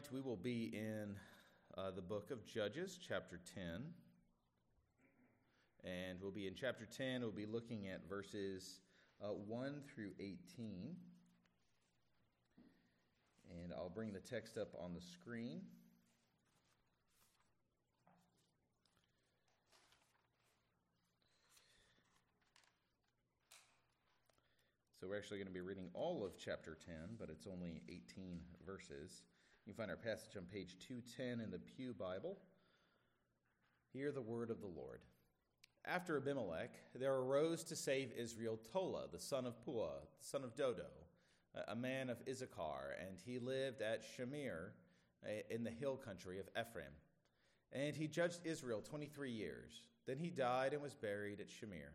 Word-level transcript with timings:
tonight 0.00 0.12
we 0.12 0.20
will 0.20 0.36
be 0.36 0.70
in 0.72 1.14
uh, 1.76 1.90
the 1.90 2.02
book 2.02 2.30
of 2.30 2.46
Judges, 2.46 2.98
chapter 3.06 3.40
10. 3.54 3.82
And 5.84 6.18
we'll 6.20 6.30
be 6.30 6.46
in 6.46 6.54
chapter 6.54 6.86
10, 6.86 7.22
we'll 7.22 7.30
be 7.30 7.46
looking 7.46 7.88
at 7.88 8.08
verses 8.08 8.80
uh, 9.22 9.28
1 9.28 9.82
through 9.92 10.12
18. 10.18 10.96
And 13.62 13.72
I'll 13.72 13.90
bring 13.90 14.12
the 14.12 14.20
text 14.20 14.56
up 14.56 14.68
on 14.78 14.94
the 14.94 15.00
screen. 15.00 15.60
So 25.00 25.08
we're 25.08 25.16
actually 25.16 25.38
going 25.38 25.48
to 25.48 25.52
be 25.54 25.60
reading 25.60 25.88
all 25.94 26.24
of 26.24 26.38
chapter 26.38 26.76
10, 26.86 26.94
but 27.18 27.30
it's 27.30 27.46
only 27.46 27.82
18 27.88 28.38
verses. 28.66 29.22
You 29.70 29.74
find 29.74 29.88
our 29.88 29.96
passage 29.96 30.36
on 30.36 30.46
page 30.52 30.74
210 30.88 31.44
in 31.44 31.52
the 31.52 31.60
Pew 31.60 31.94
Bible. 31.94 32.36
Hear 33.92 34.10
the 34.10 34.20
word 34.20 34.50
of 34.50 34.60
the 34.60 34.66
Lord. 34.66 34.98
After 35.84 36.16
Abimelech, 36.16 36.72
there 36.92 37.14
arose 37.14 37.62
to 37.62 37.76
save 37.76 38.10
Israel 38.18 38.58
Tola, 38.72 39.04
the 39.12 39.20
son 39.20 39.46
of 39.46 39.64
Puah, 39.64 40.00
the 40.18 40.26
son 40.26 40.42
of 40.42 40.56
Dodo, 40.56 40.88
a 41.68 41.76
man 41.76 42.10
of 42.10 42.20
Issachar, 42.28 42.96
and 43.00 43.16
he 43.24 43.38
lived 43.38 43.80
at 43.80 44.02
Shamir 44.02 44.70
eh, 45.24 45.42
in 45.50 45.62
the 45.62 45.70
hill 45.70 45.96
country 45.96 46.40
of 46.40 46.48
Ephraim. 46.60 46.90
And 47.70 47.94
he 47.94 48.08
judged 48.08 48.40
Israel 48.44 48.82
23 48.82 49.30
years. 49.30 49.84
Then 50.04 50.18
he 50.18 50.30
died 50.30 50.72
and 50.72 50.82
was 50.82 50.96
buried 50.96 51.38
at 51.38 51.46
Shamir. 51.46 51.92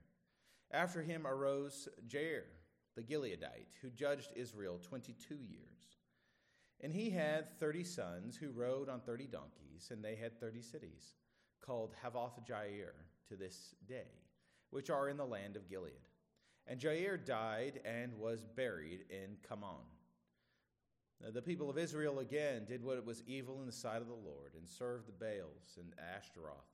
After 0.71 1.01
him 1.01 1.27
arose 1.27 1.89
Jair 2.07 2.43
the 2.95 3.03
Gileadite, 3.03 3.67
who 3.81 3.89
judged 3.89 4.29
Israel 4.33 4.79
22 4.81 5.35
years. 5.35 5.94
And 6.85 6.93
he 6.93 7.09
had 7.09 7.49
30 7.59 7.83
sons 7.83 8.37
who 8.37 8.51
rode 8.51 8.89
on 8.89 8.99
30 8.99 9.25
donkeys, 9.25 9.89
and 9.89 10.05
they 10.05 10.13
had 10.13 10.39
30 10.39 10.61
cities, 10.61 11.15
called 11.59 11.95
Havoth 12.03 12.47
Jair 12.47 12.91
to 13.27 13.35
this 13.35 13.73
day, 13.89 14.11
which 14.69 14.91
are 14.91 15.09
in 15.09 15.17
the 15.17 15.25
land 15.25 15.55
of 15.55 15.67
Gilead. 15.67 16.07
And 16.67 16.79
Jair 16.79 17.17
died 17.25 17.79
and 17.85 18.13
was 18.19 18.45
buried 18.45 19.05
in 19.09 19.37
Kamon. 19.49 19.81
The 21.33 21.41
people 21.41 21.71
of 21.71 21.79
Israel 21.79 22.19
again 22.19 22.65
did 22.67 22.83
what 22.83 23.03
was 23.03 23.23
evil 23.25 23.61
in 23.61 23.65
the 23.65 23.71
sight 23.71 24.03
of 24.03 24.07
the 24.07 24.13
Lord 24.13 24.53
and 24.55 24.69
served 24.69 25.07
the 25.07 25.25
Baals 25.25 25.79
and 25.79 25.91
Ashtaroth, 26.15 26.69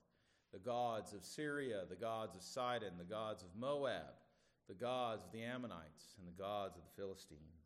the 0.52 0.60
gods 0.60 1.14
of 1.14 1.24
Syria, 1.24 1.84
the 1.90 1.96
gods 1.96 2.36
of 2.36 2.44
Sidon, 2.44 2.98
the 2.98 3.06
gods 3.06 3.44
of 3.44 3.50
Moab 3.58 4.12
the 4.72 4.86
gods 4.86 5.26
of 5.26 5.32
the 5.34 5.44
Ammonites 5.44 6.16
and 6.18 6.26
the 6.26 6.42
gods 6.42 6.78
of 6.78 6.84
the 6.84 7.02
Philistines. 7.02 7.61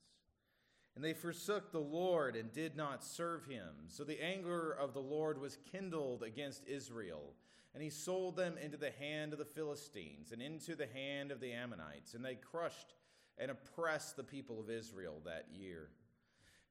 And 0.96 1.04
they 1.04 1.14
forsook 1.14 1.72
the 1.72 1.80
Lord 1.80 2.36
and 2.36 2.54
did 2.54 2.78
not 2.78 3.04
serve 3.04 3.46
him. 3.46 3.70
So 3.88 4.04
the 4.04 4.24
anger 4.24 4.72
of 4.72 4.94
the 4.94 5.02
Lord 5.02 5.40
was 5.40 5.58
kindled 5.72 6.24
against 6.24 6.68
Israel, 6.68 7.34
and 7.74 7.84
he 7.84 7.90
sold 7.90 8.38
them 8.38 8.56
into 8.58 8.78
the 8.78 8.92
hand 8.92 9.34
of 9.34 9.40
the 9.40 9.46
Philistines 9.46 10.32
and 10.32 10.42
into 10.42 10.76
the 10.76 10.88
hand 10.88 11.32
of 11.32 11.42
the 11.42 11.52
Ammonites, 11.52 12.14
and 12.14 12.23
they 12.23 12.36
crushed 12.36 12.94
and 13.38 13.52
oppressed 13.52 14.16
the 14.16 14.23
people 14.23 14.60
of 14.60 14.70
Israel 14.70 15.22
that 15.26 15.48
year. 15.52 15.90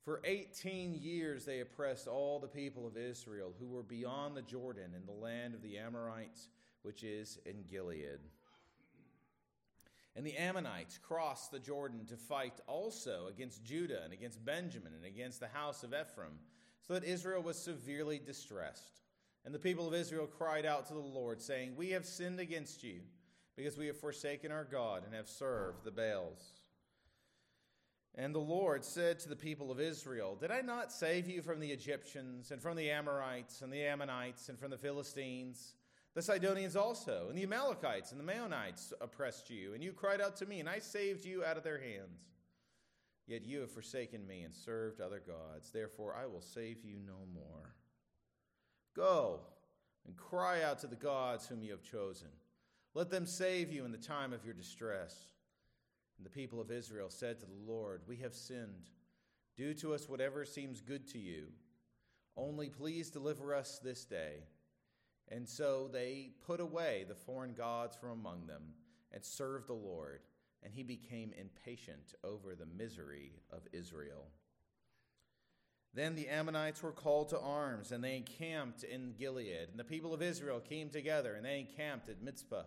For 0.05 0.20
18 0.25 0.95
years 0.95 1.45
they 1.45 1.61
oppressed 1.61 2.08
all 2.08 2.39
the 2.39 2.47
people 2.47 2.86
of 2.86 2.97
Israel 2.97 3.55
who 3.58 3.67
were 3.67 3.83
beyond 3.83 4.36
the 4.36 4.42
Jordan 4.42 4.92
in 4.95 5.06
the 5.06 5.12
land 5.12 5.55
of 5.55 5.62
the 5.62 5.78
Amorites, 5.78 6.48
which 6.83 7.02
is 7.02 7.39
in 7.47 7.64
Gilead. 7.70 8.20
And 10.16 10.24
the 10.24 10.36
Ammonites 10.36 10.98
crossed 10.98 11.50
the 11.50 11.58
Jordan 11.58 12.06
to 12.06 12.16
fight 12.16 12.60
also 12.66 13.26
against 13.28 13.64
Judah 13.64 14.02
and 14.04 14.12
against 14.12 14.44
Benjamin 14.44 14.92
and 14.94 15.04
against 15.04 15.40
the 15.40 15.48
house 15.48 15.82
of 15.82 15.92
Ephraim, 15.92 16.38
so 16.86 16.94
that 16.94 17.04
Israel 17.04 17.42
was 17.42 17.58
severely 17.58 18.20
distressed. 18.24 19.00
And 19.44 19.54
the 19.54 19.58
people 19.58 19.88
of 19.88 19.94
Israel 19.94 20.26
cried 20.26 20.64
out 20.64 20.86
to 20.86 20.94
the 20.94 21.00
Lord, 21.00 21.42
saying, 21.42 21.74
We 21.76 21.90
have 21.90 22.06
sinned 22.06 22.38
against 22.38 22.84
you, 22.84 23.00
because 23.56 23.76
we 23.76 23.86
have 23.88 23.98
forsaken 23.98 24.52
our 24.52 24.64
God 24.64 25.05
and 25.05 25.14
have 25.14 25.28
served 25.28 25.84
the 25.84 25.90
Baals. 25.90 26.52
And 28.16 28.33
the 28.33 28.39
Lord 28.39 28.84
said 28.84 29.18
to 29.20 29.28
the 29.28 29.36
people 29.36 29.72
of 29.72 29.80
Israel, 29.80 30.36
Did 30.36 30.52
I 30.52 30.60
not 30.60 30.92
save 30.92 31.28
you 31.28 31.42
from 31.42 31.58
the 31.58 31.72
Egyptians 31.72 32.52
and 32.52 32.62
from 32.62 32.77
the 32.77 32.90
Amorites 32.90 33.60
and 33.62 33.72
the 33.72 33.84
Ammonites 33.84 34.48
and 34.48 34.58
from 34.58 34.70
the 34.70 34.78
Philistines? 34.78 35.74
The 36.14 36.23
Sidonians 36.23 36.77
also, 36.77 37.27
and 37.29 37.36
the 37.36 37.42
Amalekites 37.42 38.13
and 38.13 38.20
the 38.20 38.33
Maonites 38.33 38.92
oppressed 39.01 39.51
you, 39.51 39.75
and 39.75 39.83
you 39.83 39.92
cried 39.92 40.20
out 40.20 40.36
to 40.36 40.47
me, 40.47 40.61
and 40.61 40.69
I 40.69 40.79
saved 40.79 41.25
you 41.25 41.45
out 41.45 41.57
of 41.57 41.64
their 41.64 41.79
hands. 41.79 42.20
Yet 43.27 43.45
you 43.45 43.61
have 43.61 43.70
forsaken 43.70 44.27
me 44.27 44.42
and 44.42 44.55
served 44.55 45.01
other 45.01 45.20
gods. 45.27 45.70
Therefore, 45.73 46.14
I 46.14 46.27
will 46.27 46.42
save 46.42 46.85
you 46.85 46.98
no 47.05 47.27
more. 47.35 47.75
Go 48.95 49.41
and 50.07 50.17
cry 50.17 50.63
out 50.63 50.79
to 50.80 50.86
the 50.86 50.95
gods 50.95 51.47
whom 51.47 51.63
you 51.63 51.73
have 51.73 51.83
chosen. 51.83 52.29
Let 52.92 53.11
them 53.11 53.27
save 53.27 53.73
you 53.73 53.85
in 53.85 53.92
the 53.92 53.98
time 53.98 54.33
of 54.33 54.45
your 54.45 54.55
distress. 54.55 55.17
And 56.17 56.25
the 56.25 56.31
people 56.31 56.61
of 56.61 56.70
Israel 56.70 57.11
said 57.11 57.41
to 57.41 57.46
the 57.46 57.73
Lord, 57.73 58.02
We 58.07 58.19
have 58.19 58.35
sinned. 58.35 58.91
Do 59.57 59.75
to 59.75 59.95
us 59.95 60.08
whatever 60.08 60.45
seems 60.45 60.81
good 60.81 61.08
to 61.08 61.19
you. 61.19 61.46
Only 62.36 62.69
please 62.69 63.11
deliver 63.11 63.55
us 63.55 63.81
this 63.83 64.05
day. 64.05 64.45
And 65.29 65.48
so 65.48 65.89
they 65.92 66.30
put 66.46 66.61
away 66.61 67.05
the 67.08 67.14
foreign 67.14 67.55
gods 67.55 67.96
from 67.96 68.11
among 68.11 68.46
them 68.46 68.62
and 69.12 69.24
served 69.24 69.68
the 69.68 69.74
Lord, 69.74 70.20
and 70.62 70.73
he 70.73 70.83
became 70.83 71.33
impatient 71.39 72.14
over 72.23 72.55
the 72.55 72.67
misery 72.67 73.33
of 73.51 73.63
Israel. 73.73 74.27
Then 75.95 76.17
the 76.17 76.29
Ammonites 76.29 76.83
were 76.83 76.92
called 76.92 77.29
to 77.29 77.39
arms, 77.39 77.92
and 77.92 78.02
they 78.02 78.17
encamped 78.17 78.83
in 78.83 79.14
Gilead. 79.17 79.68
And 79.70 79.79
the 79.79 79.84
people 79.84 80.13
of 80.13 80.23
Israel 80.23 80.58
came 80.58 80.90
together, 80.90 81.34
and 81.34 81.45
they 81.45 81.61
encamped 81.61 82.08
at 82.08 82.20
Mizpah. 82.20 82.64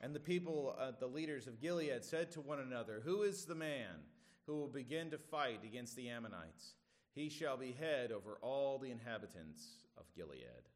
And 0.00 0.14
the 0.14 0.20
people, 0.20 0.74
uh, 0.78 0.92
the 0.98 1.06
leaders 1.06 1.46
of 1.46 1.60
Gilead, 1.60 2.02
said 2.02 2.30
to 2.32 2.40
one 2.40 2.58
another, 2.58 3.02
Who 3.04 3.22
is 3.22 3.44
the 3.44 3.54
man 3.54 4.00
who 4.46 4.56
will 4.56 4.68
begin 4.68 5.10
to 5.10 5.18
fight 5.18 5.60
against 5.62 5.94
the 5.94 6.08
Ammonites? 6.08 6.74
He 7.14 7.28
shall 7.28 7.58
be 7.58 7.72
head 7.72 8.12
over 8.12 8.38
all 8.40 8.78
the 8.78 8.90
inhabitants 8.90 9.62
of 9.98 10.04
Gilead. 10.16 10.70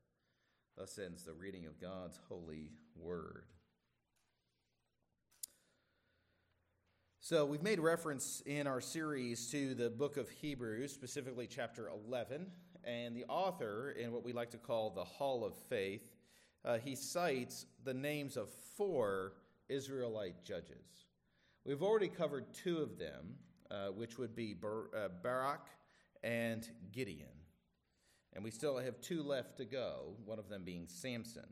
Thus 0.76 0.98
ends 0.98 1.22
the 1.22 1.34
reading 1.34 1.66
of 1.66 1.80
God's 1.80 2.18
holy 2.28 2.72
word. 2.96 3.44
So, 7.20 7.46
we've 7.46 7.62
made 7.62 7.78
reference 7.78 8.42
in 8.44 8.66
our 8.66 8.80
series 8.80 9.50
to 9.52 9.74
the 9.74 9.88
book 9.88 10.16
of 10.16 10.28
Hebrews, 10.28 10.92
specifically 10.92 11.46
chapter 11.46 11.88
11, 11.88 12.50
and 12.82 13.16
the 13.16 13.24
author, 13.26 13.92
in 13.92 14.10
what 14.10 14.24
we 14.24 14.32
like 14.32 14.50
to 14.50 14.58
call 14.58 14.90
the 14.90 15.04
Hall 15.04 15.44
of 15.44 15.54
Faith, 15.54 16.16
uh, 16.64 16.78
he 16.78 16.96
cites 16.96 17.66
the 17.84 17.94
names 17.94 18.36
of 18.36 18.50
four 18.76 19.34
Israelite 19.68 20.42
judges. 20.42 21.06
We've 21.64 21.84
already 21.84 22.08
covered 22.08 22.52
two 22.52 22.78
of 22.78 22.98
them, 22.98 23.36
uh, 23.70 23.86
which 23.88 24.18
would 24.18 24.34
be 24.34 24.54
Bar- 24.54 24.90
uh, 24.94 25.08
Barak 25.22 25.68
and 26.24 26.68
Gideon. 26.90 27.33
And 28.34 28.42
we 28.42 28.50
still 28.50 28.78
have 28.78 29.00
two 29.00 29.22
left 29.22 29.56
to 29.58 29.64
go, 29.64 30.14
one 30.24 30.38
of 30.38 30.48
them 30.48 30.64
being 30.64 30.86
Samson. 30.88 31.46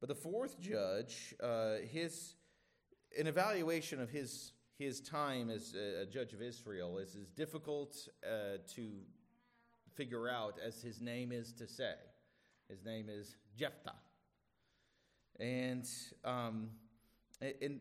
But 0.00 0.08
the 0.08 0.14
fourth 0.14 0.60
judge, 0.60 1.34
uh, 1.42 1.76
his 1.90 2.34
an 3.18 3.26
evaluation 3.26 4.00
of 4.00 4.10
his 4.10 4.52
his 4.78 5.00
time 5.00 5.48
as 5.48 5.74
a 5.74 6.04
judge 6.04 6.34
of 6.34 6.42
Israel 6.42 6.98
is 6.98 7.16
as 7.16 7.28
difficult 7.30 7.96
uh, 8.22 8.58
to 8.74 8.90
figure 9.94 10.28
out 10.28 10.58
as 10.62 10.82
his 10.82 11.00
name 11.00 11.32
is 11.32 11.52
to 11.54 11.66
say. 11.66 11.94
His 12.68 12.84
name 12.84 13.06
is 13.08 13.36
Jephthah, 13.56 13.94
and 15.38 15.88
um, 16.24 16.70
and 17.40 17.80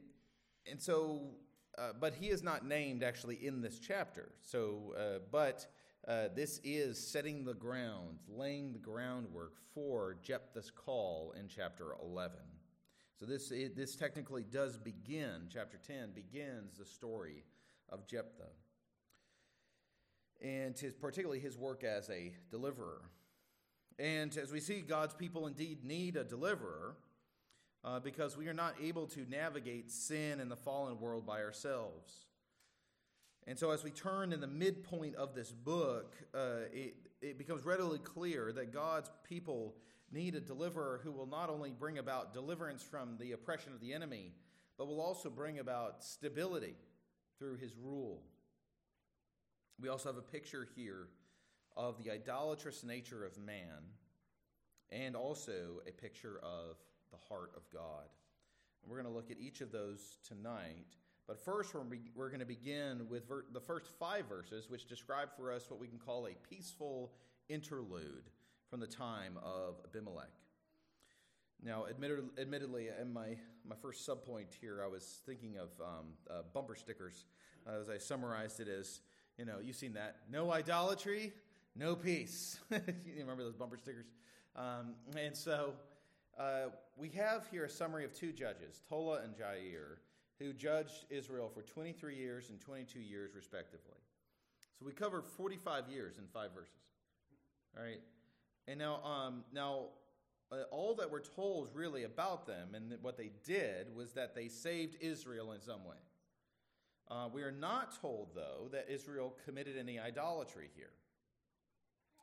and 0.69 0.81
so, 0.81 1.31
uh, 1.77 1.89
but 1.99 2.13
he 2.13 2.27
is 2.27 2.43
not 2.43 2.65
named 2.65 3.03
actually 3.03 3.45
in 3.45 3.61
this 3.61 3.79
chapter. 3.79 4.29
So, 4.41 4.93
uh, 4.97 5.19
but 5.31 5.65
uh, 6.07 6.27
this 6.35 6.59
is 6.63 6.99
setting 6.99 7.43
the 7.43 7.53
ground, 7.53 8.19
laying 8.29 8.73
the 8.73 8.79
groundwork 8.79 9.53
for 9.73 10.17
Jephthah's 10.21 10.69
call 10.69 11.33
in 11.39 11.47
chapter 11.47 11.95
11. 12.01 12.37
So 13.19 13.25
this, 13.25 13.51
it, 13.51 13.75
this 13.75 13.95
technically 13.95 14.43
does 14.43 14.77
begin, 14.77 15.47
chapter 15.51 15.77
10 15.77 16.11
begins 16.13 16.77
the 16.77 16.85
story 16.85 17.43
of 17.89 18.05
Jephthah. 18.05 18.51
And 20.41 20.77
his, 20.77 20.93
particularly 20.93 21.39
his 21.39 21.57
work 21.57 21.83
as 21.83 22.09
a 22.09 22.33
deliverer. 22.51 23.01
And 23.97 24.35
as 24.37 24.51
we 24.51 24.59
see, 24.59 24.81
God's 24.81 25.13
people 25.13 25.47
indeed 25.47 25.83
need 25.83 26.17
a 26.17 26.23
deliverer 26.23 26.97
uh, 27.83 27.99
because 27.99 28.37
we 28.37 28.47
are 28.47 28.53
not 28.53 28.75
able 28.83 29.07
to 29.07 29.25
navigate 29.29 29.91
sin 29.91 30.39
in 30.39 30.49
the 30.49 30.55
fallen 30.55 30.99
world 30.99 31.25
by 31.25 31.41
ourselves. 31.41 32.25
And 33.47 33.59
so, 33.59 33.69
as 33.71 33.83
we 33.83 33.91
turn 33.91 34.33
in 34.33 34.41
the 34.41 34.47
midpoint 34.47 35.15
of 35.15 35.35
this 35.35 35.51
book, 35.51 36.15
uh, 36.33 36.67
it, 36.73 36.95
it 37.21 37.37
becomes 37.37 37.63
readily 37.63 37.99
clear 37.99 38.51
that 38.53 38.73
God's 38.73 39.11
people 39.27 39.75
need 40.11 40.35
a 40.35 40.39
deliverer 40.39 41.01
who 41.03 41.11
will 41.11 41.27
not 41.27 41.49
only 41.49 41.71
bring 41.71 41.97
about 41.97 42.33
deliverance 42.33 42.83
from 42.83 43.17
the 43.19 43.33
oppression 43.33 43.73
of 43.73 43.79
the 43.79 43.93
enemy, 43.93 44.33
but 44.77 44.87
will 44.87 45.01
also 45.01 45.29
bring 45.29 45.59
about 45.59 46.03
stability 46.03 46.75
through 47.37 47.57
his 47.57 47.75
rule. 47.75 48.23
We 49.79 49.89
also 49.89 50.09
have 50.09 50.17
a 50.17 50.21
picture 50.21 50.67
here 50.75 51.07
of 51.75 52.01
the 52.03 52.11
idolatrous 52.11 52.83
nature 52.83 53.25
of 53.25 53.37
man 53.37 53.91
and 54.91 55.15
also 55.15 55.81
a 55.87 55.91
picture 55.91 56.39
of 56.41 56.77
the 57.11 57.17
heart 57.27 57.51
of 57.55 57.63
God. 57.73 58.05
And 58.81 58.91
we're 58.91 59.01
going 59.01 59.11
to 59.11 59.15
look 59.15 59.31
at 59.31 59.37
each 59.39 59.61
of 59.61 59.71
those 59.71 60.17
tonight. 60.27 60.95
But 61.27 61.43
first, 61.43 61.73
we're, 61.73 61.81
we're 62.13 62.29
going 62.29 62.39
to 62.39 62.45
begin 62.45 63.07
with 63.09 63.27
ver- 63.27 63.45
the 63.51 63.59
first 63.59 63.87
five 63.99 64.27
verses, 64.27 64.69
which 64.69 64.87
describe 64.87 65.29
for 65.35 65.51
us 65.51 65.69
what 65.69 65.79
we 65.79 65.87
can 65.87 65.97
call 65.97 66.27
a 66.27 66.35
peaceful 66.49 67.11
interlude 67.49 68.29
from 68.69 68.79
the 68.79 68.87
time 68.87 69.39
of 69.43 69.75
Abimelech. 69.85 70.29
Now, 71.63 71.85
admitted, 71.85 72.19
admittedly, 72.39 72.89
in 73.01 73.11
my, 73.11 73.37
my 73.67 73.75
first 73.81 74.07
subpoint 74.07 74.53
here, 74.61 74.81
I 74.83 74.87
was 74.87 75.21
thinking 75.25 75.57
of 75.57 75.69
um, 75.81 76.05
uh, 76.29 76.41
bumper 76.53 76.75
stickers 76.75 77.25
uh, 77.67 77.79
as 77.81 77.89
I 77.89 77.97
summarized 77.97 78.59
it 78.59 78.67
as, 78.67 79.01
you 79.37 79.45
know, 79.45 79.55
you've 79.63 79.75
seen 79.75 79.93
that. 79.93 80.17
No 80.31 80.51
idolatry, 80.51 81.33
no 81.75 81.95
peace. 81.95 82.59
you 82.71 82.79
remember 83.17 83.43
those 83.43 83.55
bumper 83.55 83.77
stickers? 83.77 84.05
Um, 84.55 84.93
and 85.17 85.35
so 85.35 85.73
uh, 86.39 86.67
we 86.97 87.09
have 87.09 87.47
here 87.49 87.65
a 87.65 87.69
summary 87.69 88.05
of 88.05 88.13
two 88.13 88.31
judges, 88.31 88.83
Tola 88.87 89.21
and 89.23 89.33
Jair, 89.33 89.97
who 90.39 90.53
judged 90.53 91.05
Israel 91.09 91.49
for 91.53 91.61
23 91.61 92.15
years 92.15 92.49
and 92.49 92.59
22 92.59 92.99
years, 92.99 93.35
respectively. 93.35 93.99
So 94.79 94.85
we 94.85 94.91
covered 94.91 95.25
45 95.25 95.87
years 95.89 96.17
in 96.17 96.25
five 96.27 96.53
verses. 96.53 96.73
All 97.77 97.83
right. 97.83 98.01
And 98.67 98.79
now, 98.79 99.01
um, 99.03 99.43
now 99.53 99.87
uh, 100.51 100.63
all 100.71 100.95
that 100.95 101.09
we're 101.09 101.21
told 101.21 101.69
really 101.73 102.03
about 102.03 102.45
them 102.45 102.75
and 102.75 102.93
what 103.01 103.17
they 103.17 103.31
did 103.43 103.95
was 103.95 104.13
that 104.13 104.35
they 104.35 104.47
saved 104.47 104.97
Israel 105.01 105.53
in 105.53 105.61
some 105.61 105.85
way. 105.85 105.95
Uh, 107.09 107.29
we 107.31 107.43
are 107.43 107.51
not 107.51 107.99
told, 108.01 108.29
though, 108.33 108.67
that 108.71 108.87
Israel 108.89 109.35
committed 109.45 109.77
any 109.77 109.99
idolatry 109.99 110.69
here. 110.75 110.91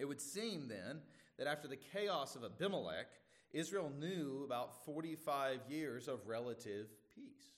It 0.00 0.06
would 0.06 0.20
seem 0.20 0.69
then 0.69 1.00
that 1.38 1.47
after 1.47 1.69
the 1.69 1.76
chaos 1.76 2.35
of 2.35 2.44
Abimelech, 2.44 3.06
Israel 3.53 3.93
knew 3.99 4.43
about 4.44 4.85
45 4.85 5.61
years 5.69 6.08
of 6.08 6.26
relative 6.26 6.88
peace. 7.15 7.52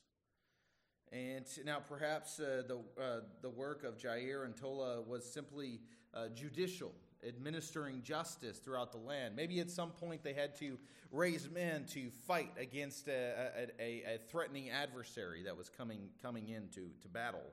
And 1.14 1.46
now, 1.64 1.78
perhaps 1.78 2.40
uh, 2.40 2.64
the, 2.66 2.78
uh, 3.00 3.20
the 3.40 3.48
work 3.48 3.84
of 3.84 3.96
Jair 3.96 4.44
and 4.44 4.56
Tola 4.56 5.00
was 5.00 5.24
simply 5.24 5.78
uh, 6.12 6.26
judicial 6.34 6.92
administering 7.24 8.02
justice 8.02 8.58
throughout 8.58 8.90
the 8.90 8.98
land. 8.98 9.36
Maybe 9.36 9.60
at 9.60 9.70
some 9.70 9.90
point 9.90 10.24
they 10.24 10.32
had 10.32 10.56
to 10.56 10.76
raise 11.12 11.48
men 11.48 11.84
to 11.92 12.10
fight 12.26 12.50
against 12.58 13.06
a, 13.06 13.68
a, 13.78 14.02
a 14.14 14.18
threatening 14.28 14.70
adversary 14.70 15.44
that 15.44 15.56
was 15.56 15.68
coming, 15.68 16.08
coming 16.20 16.48
into 16.48 16.90
to 17.02 17.08
battle. 17.08 17.52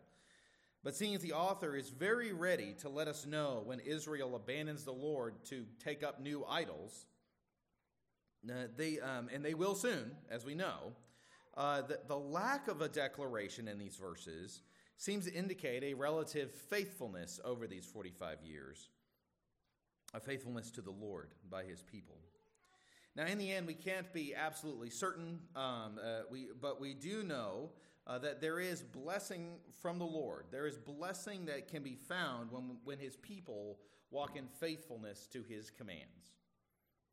But 0.84 0.96
seeing 0.96 1.14
as 1.14 1.22
the 1.22 1.34
author 1.34 1.75
is 1.75 1.92
very 1.92 2.34
ready 2.34 2.74
to 2.80 2.90
let 2.90 3.07
us 3.07 3.28
know 3.28 3.62
when 3.64 3.80
Israel 3.80 4.36
abandons 4.36 4.86
the 4.86 4.92
Lord 4.92 5.36
to 5.46 5.66
take 5.80 6.02
up 6.02 6.19
new 6.19 6.44
idols, 6.50 7.06
uh, 8.50 8.54
they, 8.75 9.00
um, 9.00 9.30
and 9.31 9.46
they 9.46 9.54
will 9.54 9.75
soon, 9.75 10.14
as 10.31 10.44
we 10.44 10.56
know, 10.56 10.94
uh, 11.56 11.81
the, 11.81 12.00
the 12.07 12.18
lack 12.18 12.68
of 12.68 12.81
a 12.81 12.88
declaration 12.88 13.68
in 13.68 13.77
these 13.77 13.95
verses 13.95 14.62
seems 14.98 15.25
to 15.25 15.33
indicate 15.33 15.83
a 15.83 15.94
relative 15.94 16.51
faithfulness 16.51 17.39
over 17.44 17.68
these 17.68 17.86
45 17.86 18.38
years 18.44 18.89
a 20.13 20.19
faithfulness 20.19 20.71
to 20.71 20.81
the 20.81 20.92
Lord 20.92 21.30
by 21.50 21.63
his 21.63 21.81
people. 21.81 22.18
Now, 23.15 23.25
in 23.25 23.38
the 23.38 23.51
end, 23.51 23.68
we 23.68 23.74
can't 23.74 24.12
be 24.13 24.33
absolutely 24.36 24.89
certain, 24.89 25.39
um, 25.56 26.00
uh, 26.01 26.21
we, 26.30 26.48
but 26.59 26.80
we 26.80 26.94
do 26.94 27.24
know 27.24 27.71
uh, 28.07 28.18
that 28.19 28.42
there 28.42 28.59
is 28.59 28.81
blessing 28.81 29.57
from 29.81 30.00
the 30.00 30.06
Lord. 30.06 30.45
There 30.51 30.65
is 30.65 30.77
blessing 30.77 31.45
that 31.45 31.68
can 31.68 31.83
be 31.83 31.95
found 31.95 32.51
when, 32.51 32.77
when 32.83 33.00
his 33.00 33.15
people 33.18 33.80
walk 34.12 34.38
in 34.38 34.47
faithfulness 34.47 35.27
to 35.33 35.44
his 35.44 35.69
commands. 35.69 36.31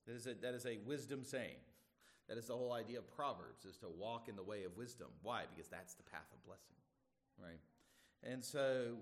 That 0.07 0.15
is, 0.15 0.27
a, 0.27 0.35
that 0.35 0.55
is 0.55 0.67
a 0.67 0.79
wisdom 0.87 1.25
saying. 1.25 1.57
That 2.29 2.39
is 2.39 2.47
the 2.47 2.55
whole 2.55 2.73
idea 2.73 2.99
of 2.99 3.09
Proverbs, 3.15 3.65
is 3.65 3.79
to 3.79 3.89
walk 3.89 4.29
in 4.29 4.37
the 4.37 4.43
way 4.43 4.65
of 4.65 4.77
wisdom. 4.77 5.09
Why? 5.23 5.45
Because 5.55 5.69
that's 5.69 5.95
the 5.95 6.03
path 6.03 6.27
of 6.33 6.45
blessing, 6.45 6.77
right? 7.43 7.61
And 8.23 8.45
so, 8.45 8.97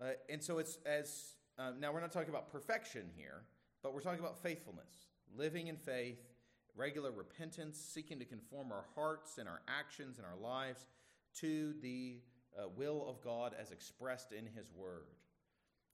uh, 0.00 0.12
and 0.30 0.42
so 0.42 0.58
it's 0.58 0.78
as 0.86 1.34
um, 1.58 1.80
now, 1.80 1.92
we're 1.92 2.00
not 2.00 2.12
talking 2.12 2.30
about 2.30 2.50
perfection 2.50 3.10
here, 3.14 3.42
but 3.82 3.92
we're 3.92 4.00
talking 4.00 4.20
about 4.20 4.38
faithfulness, 4.38 5.08
living 5.36 5.66
in 5.66 5.76
faith, 5.76 6.18
regular 6.74 7.12
repentance, 7.12 7.78
seeking 7.78 8.18
to 8.18 8.24
conform 8.24 8.72
our 8.72 8.86
hearts 8.94 9.36
and 9.36 9.48
our 9.48 9.60
actions 9.68 10.16
and 10.16 10.26
our 10.26 10.36
lives 10.36 10.86
to 11.40 11.74
the 11.82 12.20
uh, 12.58 12.68
will 12.74 13.06
of 13.08 13.22
God 13.22 13.54
as 13.60 13.70
expressed 13.70 14.32
in 14.32 14.46
His 14.46 14.72
Word. 14.74 15.08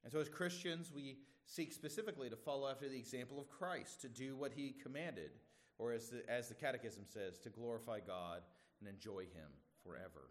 And 0.04 0.12
so, 0.12 0.20
as 0.20 0.28
Christians, 0.28 0.92
we 0.94 1.18
seek 1.44 1.72
specifically 1.72 2.30
to 2.30 2.36
follow 2.36 2.70
after 2.70 2.88
the 2.88 2.96
example 2.98 3.40
of 3.40 3.50
Christ, 3.50 4.00
to 4.02 4.08
do 4.08 4.36
what 4.36 4.52
He 4.54 4.76
commanded, 4.80 5.30
or 5.78 5.92
as 5.92 6.10
the, 6.10 6.28
as 6.28 6.48
the 6.48 6.54
Catechism 6.54 7.04
says, 7.06 7.38
to 7.40 7.50
glorify 7.50 8.00
God 8.00 8.42
and 8.80 8.88
enjoy 8.88 9.22
Him 9.22 9.50
forever. 9.84 10.30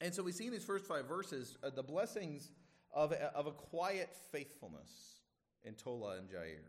And 0.00 0.14
so, 0.14 0.22
we 0.22 0.32
see 0.32 0.46
in 0.46 0.52
these 0.52 0.64
first 0.64 0.84
five 0.84 1.06
verses 1.06 1.56
uh, 1.62 1.70
the 1.70 1.82
blessings 1.82 2.50
of 2.92 3.12
of 3.12 3.46
a 3.46 3.52
quiet 3.52 4.14
faithfulness 4.30 5.20
in 5.64 5.74
Tola 5.74 6.16
and 6.18 6.28
Jair. 6.28 6.60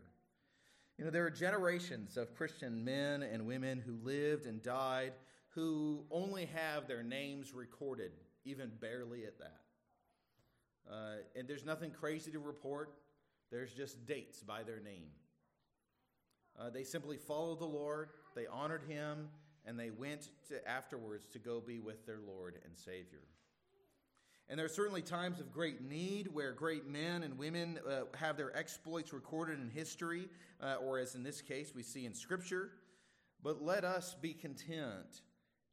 You 0.96 1.04
know, 1.04 1.10
there 1.10 1.24
are 1.26 1.30
generations 1.30 2.16
of 2.16 2.34
Christian 2.34 2.84
men 2.84 3.22
and 3.22 3.46
women 3.46 3.78
who 3.78 3.96
lived 4.02 4.46
and 4.46 4.62
died 4.62 5.12
who 5.50 6.04
only 6.10 6.46
have 6.46 6.88
their 6.88 7.02
names 7.02 7.54
recorded, 7.54 8.12
even 8.44 8.70
barely 8.80 9.24
at 9.24 9.38
that. 9.38 9.60
Uh, 10.90 11.16
and 11.36 11.46
there's 11.46 11.64
nothing 11.64 11.90
crazy 11.90 12.30
to 12.30 12.38
report, 12.38 12.94
there's 13.50 13.72
just 13.72 14.06
dates 14.06 14.42
by 14.42 14.62
their 14.62 14.80
name. 14.80 15.08
Uh, 16.68 16.70
they 16.70 16.84
simply 16.84 17.16
followed 17.16 17.60
the 17.60 17.66
Lord, 17.66 18.10
they 18.34 18.46
honored 18.46 18.82
him, 18.86 19.28
and 19.64 19.78
they 19.78 19.90
went 19.90 20.28
to 20.48 20.68
afterwards 20.68 21.26
to 21.28 21.38
go 21.38 21.60
be 21.60 21.78
with 21.78 22.04
their 22.04 22.18
Lord 22.26 22.58
and 22.64 22.76
Savior. 22.76 23.22
And 24.50 24.58
there 24.58 24.66
are 24.66 24.70
certainly 24.70 25.02
times 25.02 25.40
of 25.40 25.52
great 25.52 25.82
need 25.82 26.28
where 26.32 26.52
great 26.52 26.86
men 26.86 27.22
and 27.22 27.38
women 27.38 27.78
uh, 27.88 28.02
have 28.16 28.36
their 28.36 28.54
exploits 28.56 29.12
recorded 29.12 29.60
in 29.60 29.70
history, 29.70 30.28
uh, 30.62 30.76
or 30.82 30.98
as 30.98 31.14
in 31.14 31.22
this 31.22 31.40
case 31.40 31.72
we 31.74 31.82
see 31.82 32.04
in 32.04 32.14
Scripture. 32.14 32.70
But 33.42 33.62
let 33.62 33.84
us 33.84 34.14
be 34.20 34.34
content 34.34 35.22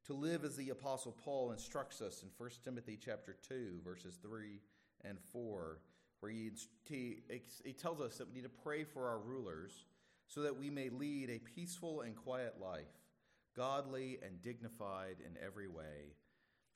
to 0.06 0.14
live 0.14 0.46
as 0.46 0.56
the 0.56 0.70
Apostle 0.70 1.16
Paul 1.24 1.52
instructs 1.52 2.02
us 2.02 2.24
in 2.24 2.30
1 2.38 2.50
Timothy 2.64 2.98
chapter 3.04 3.36
2, 3.48 3.82
verses 3.84 4.18
3 4.22 4.60
and 5.04 5.18
4, 5.34 5.80
where 6.20 6.32
he, 6.32 6.52
he, 6.86 7.18
he 7.66 7.74
tells 7.74 8.00
us 8.00 8.18
that 8.18 8.28
we 8.30 8.36
need 8.36 8.44
to 8.44 8.50
pray 8.50 8.84
for 8.84 9.08
our 9.08 9.20
rulers 9.20 9.86
so 10.28 10.42
that 10.42 10.58
we 10.58 10.70
may 10.70 10.90
lead 10.90 11.30
a 11.30 11.40
peaceful 11.40 12.02
and 12.02 12.16
quiet 12.16 12.56
life, 12.62 12.92
godly 13.56 14.20
and 14.26 14.42
dignified 14.42 15.18
in 15.26 15.38
every 15.44 15.68
way. 15.68 16.16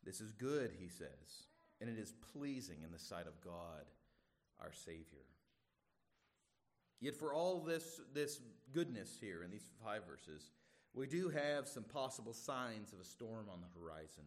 This 0.04 0.22
is 0.22 0.32
good, 0.32 0.72
he 0.80 0.88
says 0.88 1.48
and 1.82 1.90
it 1.90 2.00
is 2.00 2.14
pleasing 2.34 2.78
in 2.84 2.92
the 2.92 3.00
sight 3.00 3.28
of 3.28 3.40
God, 3.42 3.86
our 4.60 4.74
Savior. 4.74 5.26
Yet, 7.00 7.16
for 7.16 7.34
all 7.34 7.62
this, 7.62 8.02
this 8.14 8.42
goodness 8.74 9.18
here 9.20 9.44
in 9.44 9.52
these 9.52 9.70
five 9.84 10.06
verses, 10.06 10.52
we 10.94 11.08
do 11.08 11.30
have 11.30 11.68
some 11.68 11.84
possible 11.84 12.34
signs 12.34 12.92
of 12.92 13.00
a 13.00 13.06
storm 13.06 13.48
on 13.52 13.62
the 13.62 13.80
horizon. 13.80 14.26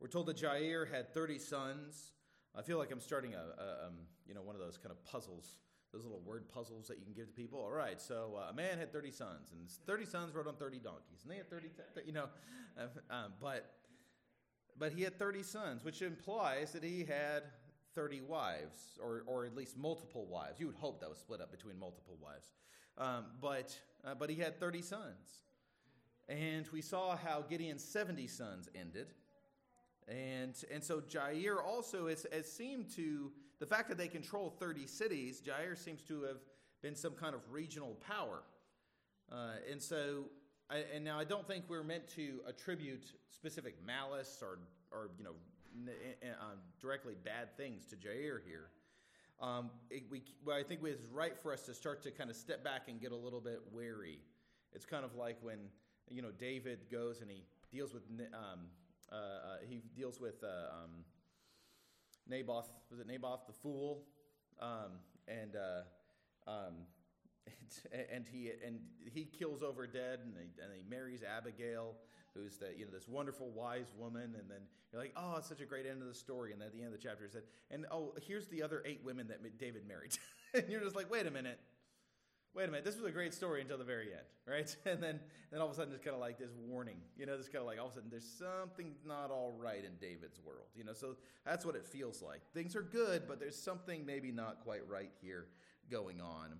We're 0.00 0.08
told 0.08 0.26
that 0.26 0.38
Jair 0.38 0.90
had 0.90 1.12
30 1.12 1.38
sons. 1.38 2.12
I 2.54 2.62
feel 2.62 2.78
like 2.78 2.90
I'm 2.90 3.00
starting 3.00 3.34
a, 3.34 3.38
a 3.38 3.86
um, 3.88 3.94
you 4.26 4.34
know, 4.34 4.40
one 4.40 4.54
of 4.54 4.60
those 4.60 4.78
kind 4.78 4.90
of 4.90 5.04
puzzles, 5.04 5.58
those 5.92 6.04
little 6.04 6.22
word 6.24 6.48
puzzles 6.48 6.88
that 6.88 6.98
you 6.98 7.04
can 7.04 7.14
give 7.14 7.26
to 7.26 7.32
people. 7.32 7.60
All 7.60 7.70
right, 7.70 8.00
so 8.00 8.38
uh, 8.38 8.50
a 8.50 8.52
man 8.52 8.78
had 8.78 8.92
30 8.92 9.10
sons, 9.10 9.52
and 9.52 9.70
30 9.86 10.04
sons 10.04 10.34
rode 10.34 10.46
on 10.46 10.56
30 10.56 10.78
donkeys, 10.78 11.22
and 11.22 11.32
they 11.32 11.36
had 11.36 11.48
30, 11.48 11.68
you 12.04 12.12
know, 12.12 12.26
uh, 12.78 13.14
um, 13.14 13.32
but 13.40 13.72
but 14.78 14.92
he 14.92 15.02
had 15.02 15.18
30 15.18 15.42
sons, 15.42 15.84
which 15.84 16.02
implies 16.02 16.72
that 16.72 16.84
he 16.84 17.04
had 17.04 17.44
30 17.94 18.20
wives, 18.22 18.98
or, 19.02 19.24
or 19.26 19.46
at 19.46 19.56
least 19.56 19.76
multiple 19.76 20.26
wives. 20.26 20.60
You 20.60 20.66
would 20.66 20.76
hope 20.76 21.00
that 21.00 21.08
was 21.08 21.18
split 21.18 21.40
up 21.40 21.50
between 21.50 21.78
multiple 21.78 22.18
wives. 22.22 22.52
Um, 22.98 23.24
but, 23.40 23.78
uh, 24.04 24.14
but 24.14 24.28
he 24.28 24.36
had 24.36 24.60
30 24.60 24.82
sons. 24.82 25.44
And 26.28 26.68
we 26.72 26.82
saw 26.82 27.16
how 27.16 27.42
Gideon's 27.48 27.84
70 27.84 28.26
sons 28.26 28.68
ended. 28.74 29.14
And, 30.08 30.54
and 30.70 30.84
so 30.84 31.00
Jair 31.00 31.64
also 31.64 32.08
has, 32.08 32.26
seemed 32.44 32.90
to, 32.96 33.32
the 33.58 33.66
fact 33.66 33.88
that 33.88 33.98
they 33.98 34.08
control 34.08 34.50
30 34.58 34.86
cities, 34.86 35.40
Jair 35.40 35.76
seems 35.76 36.02
to 36.02 36.22
have 36.22 36.38
been 36.82 36.94
some 36.94 37.12
kind 37.12 37.34
of 37.34 37.40
regional 37.50 37.96
power. 38.06 38.42
Uh, 39.30 39.54
and 39.70 39.80
so 39.80 40.24
I, 40.70 40.84
and 40.94 41.04
now 41.04 41.18
I 41.18 41.24
don't 41.24 41.46
think 41.46 41.64
we're 41.68 41.82
meant 41.82 42.08
to 42.16 42.40
attribute 42.46 43.12
specific 43.30 43.74
malice 43.84 44.40
or, 44.42 44.58
or 44.90 45.10
you 45.18 45.24
know, 45.24 45.34
uh, 46.22 46.54
directly 46.80 47.14
bad 47.24 47.56
things 47.56 47.84
to 47.86 47.96
Jair 47.96 48.38
here. 48.46 48.68
Um, 49.40 49.70
it, 49.90 50.04
we, 50.10 50.22
well, 50.44 50.56
I 50.56 50.62
think 50.62 50.80
it's 50.84 51.06
right 51.12 51.36
for 51.38 51.52
us 51.52 51.62
to 51.62 51.74
start 51.74 52.02
to 52.04 52.10
kind 52.10 52.30
of 52.30 52.36
step 52.36 52.64
back 52.64 52.88
and 52.88 53.00
get 53.00 53.12
a 53.12 53.16
little 53.16 53.40
bit 53.40 53.60
wary. 53.70 54.20
It's 54.72 54.86
kind 54.86 55.04
of 55.04 55.14
like 55.14 55.36
when 55.42 55.58
you 56.08 56.22
know 56.22 56.30
David 56.30 56.90
goes 56.90 57.20
and 57.20 57.30
he 57.30 57.42
deals 57.70 57.92
with 57.92 58.02
um, 58.32 58.60
uh, 59.12 59.14
uh, 59.14 59.56
he 59.68 59.82
deals 59.94 60.20
with 60.20 60.42
uh, 60.42 60.72
um, 60.72 61.04
Naboth. 62.28 62.70
Was 62.90 63.00
it 63.00 63.06
Naboth 63.06 63.46
the 63.46 63.52
fool? 63.52 64.04
um, 64.60 65.00
and 65.28 65.56
uh, 65.56 66.50
um, 66.50 66.74
and 68.12 68.26
he 68.30 68.50
and 68.64 68.80
he 69.12 69.24
kills 69.24 69.62
over 69.62 69.86
dead, 69.86 70.20
and 70.24 70.34
he, 70.36 70.62
and 70.62 70.72
he 70.74 70.88
marries 70.88 71.22
Abigail, 71.22 71.94
who's 72.34 72.56
the 72.56 72.68
you 72.76 72.84
know 72.84 72.90
this 72.90 73.08
wonderful 73.08 73.50
wise 73.50 73.92
woman, 73.96 74.34
and 74.38 74.50
then 74.50 74.60
you're 74.92 75.00
like, 75.00 75.12
oh, 75.16 75.36
it's 75.38 75.48
such 75.48 75.60
a 75.60 75.66
great 75.66 75.86
end 75.86 76.02
of 76.02 76.08
the 76.08 76.14
story, 76.14 76.52
and 76.52 76.62
at 76.62 76.72
the 76.72 76.78
end 76.78 76.88
of 76.88 76.92
the 76.92 76.98
chapter, 76.98 77.28
said, 77.28 77.42
and 77.70 77.86
oh, 77.90 78.14
here's 78.26 78.48
the 78.48 78.62
other 78.62 78.82
eight 78.84 79.00
women 79.04 79.28
that 79.28 79.58
David 79.58 79.86
married, 79.86 80.16
and 80.54 80.64
you're 80.68 80.80
just 80.80 80.96
like, 80.96 81.10
wait 81.10 81.26
a 81.26 81.30
minute, 81.30 81.58
wait 82.56 82.64
a 82.64 82.66
minute, 82.68 82.84
this 82.84 82.96
was 82.96 83.04
a 83.04 83.10
great 83.10 83.34
story 83.34 83.60
until 83.60 83.76
the 83.76 83.84
very 83.84 84.12
end, 84.12 84.26
right? 84.46 84.74
And 84.86 85.02
then 85.02 85.20
then 85.52 85.60
all 85.60 85.68
of 85.68 85.72
a 85.72 85.76
sudden, 85.76 85.92
it's 85.94 86.02
kind 86.02 86.14
of 86.14 86.20
like 86.20 86.38
this 86.38 86.50
warning, 86.66 86.96
you 87.16 87.26
know, 87.26 87.36
this 87.36 87.48
kind 87.48 87.60
of 87.60 87.66
like 87.66 87.78
all 87.78 87.86
of 87.86 87.92
a 87.92 87.94
sudden, 87.96 88.10
there's 88.10 88.28
something 88.28 88.94
not 89.06 89.30
all 89.30 89.54
right 89.56 89.84
in 89.84 89.92
David's 90.00 90.40
world, 90.44 90.66
you 90.74 90.82
know. 90.82 90.92
So 90.92 91.16
that's 91.44 91.64
what 91.64 91.76
it 91.76 91.86
feels 91.86 92.22
like. 92.22 92.40
Things 92.52 92.74
are 92.74 92.82
good, 92.82 93.24
but 93.28 93.38
there's 93.38 93.60
something 93.60 94.04
maybe 94.04 94.32
not 94.32 94.60
quite 94.64 94.88
right 94.88 95.10
here 95.20 95.46
going 95.90 96.20
on. 96.20 96.54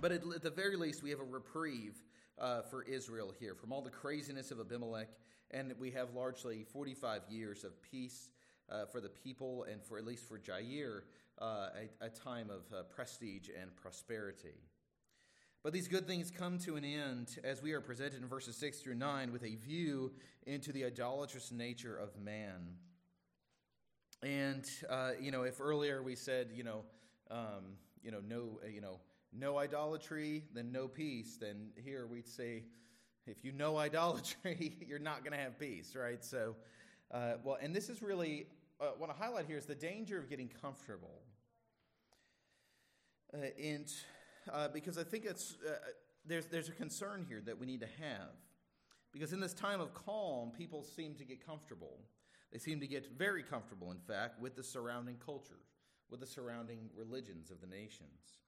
But 0.00 0.12
at, 0.12 0.22
at 0.34 0.42
the 0.42 0.50
very 0.50 0.76
least, 0.76 1.02
we 1.02 1.10
have 1.10 1.20
a 1.20 1.24
reprieve 1.24 2.02
uh, 2.38 2.62
for 2.62 2.82
Israel 2.82 3.32
here 3.38 3.54
from 3.54 3.72
all 3.72 3.82
the 3.82 3.90
craziness 3.90 4.50
of 4.50 4.60
Abimelech, 4.60 5.08
and 5.50 5.72
we 5.78 5.90
have 5.92 6.14
largely 6.14 6.64
45 6.64 7.22
years 7.30 7.64
of 7.64 7.80
peace 7.82 8.32
uh, 8.70 8.86
for 8.86 9.00
the 9.00 9.08
people, 9.08 9.64
and 9.70 9.82
for 9.82 9.98
at 9.98 10.04
least 10.04 10.28
for 10.28 10.38
Jair, 10.38 11.02
uh, 11.40 11.68
a, 12.00 12.06
a, 12.06 12.08
time 12.08 12.50
of 12.50 12.62
uh, 12.72 12.82
prestige 12.84 13.48
and 13.60 13.74
prosperity. 13.74 14.60
But 15.62 15.72
these 15.72 15.86
good 15.86 16.08
things 16.08 16.28
come 16.30 16.58
to 16.60 16.74
an 16.74 16.84
end 16.84 17.38
as 17.44 17.62
we 17.62 17.72
are 17.72 17.80
presented 17.80 18.20
in 18.20 18.26
verses 18.26 18.56
6 18.56 18.78
through 18.78 18.96
9 18.96 19.32
with 19.32 19.44
a 19.44 19.54
view 19.54 20.10
into 20.44 20.72
the 20.72 20.84
idolatrous 20.84 21.52
nature 21.52 21.96
of 21.96 22.18
man. 22.20 22.78
And, 24.24 24.68
uh, 24.90 25.12
you 25.20 25.30
know, 25.30 25.42
if 25.42 25.60
earlier 25.60 26.02
we 26.02 26.16
said, 26.16 26.50
you 26.52 26.64
know, 26.64 26.82
um, 27.30 27.76
you 28.02 28.10
know, 28.10 28.18
no, 28.26 28.60
you 28.68 28.80
know, 28.80 28.98
no 29.32 29.56
idolatry, 29.56 30.42
then 30.52 30.72
no 30.72 30.88
peace. 30.88 31.38
Then 31.40 31.68
here 31.76 32.08
we'd 32.08 32.26
say, 32.26 32.64
if 33.28 33.44
you 33.44 33.52
know 33.52 33.76
idolatry, 33.78 34.74
you're 34.84 34.98
not 34.98 35.22
going 35.22 35.32
to 35.32 35.38
have 35.38 35.60
peace, 35.60 35.94
right? 35.94 36.24
So, 36.24 36.56
uh, 37.12 37.34
well, 37.44 37.58
and 37.62 37.72
this 37.72 37.88
is 37.88 38.02
really 38.02 38.46
uh, 38.80 38.86
what 38.98 39.10
I 39.10 39.12
highlight 39.12 39.46
here 39.46 39.58
is 39.58 39.66
the 39.66 39.76
danger 39.76 40.18
of 40.18 40.28
getting 40.28 40.50
comfortable. 40.60 41.22
Uh, 43.32 43.46
and 43.62 43.86
uh, 44.50 44.68
because 44.68 44.98
I 44.98 45.04
think 45.04 45.24
it's 45.24 45.56
uh, 45.66 45.74
there's 46.24 46.46
there's 46.46 46.68
a 46.68 46.72
concern 46.72 47.26
here 47.28 47.42
that 47.44 47.58
we 47.58 47.66
need 47.66 47.80
to 47.80 47.88
have, 48.00 48.32
because 49.12 49.32
in 49.32 49.40
this 49.40 49.54
time 49.54 49.80
of 49.80 49.92
calm, 49.94 50.50
people 50.56 50.82
seem 50.82 51.14
to 51.16 51.24
get 51.24 51.44
comfortable. 51.44 51.98
They 52.52 52.58
seem 52.58 52.80
to 52.80 52.86
get 52.86 53.16
very 53.16 53.42
comfortable, 53.42 53.90
in 53.92 53.98
fact, 53.98 54.40
with 54.40 54.56
the 54.56 54.62
surrounding 54.62 55.16
culture, 55.24 55.60
with 56.10 56.20
the 56.20 56.26
surrounding 56.26 56.90
religions 56.94 57.50
of 57.50 57.60
the 57.60 57.66
nations. 57.66 58.40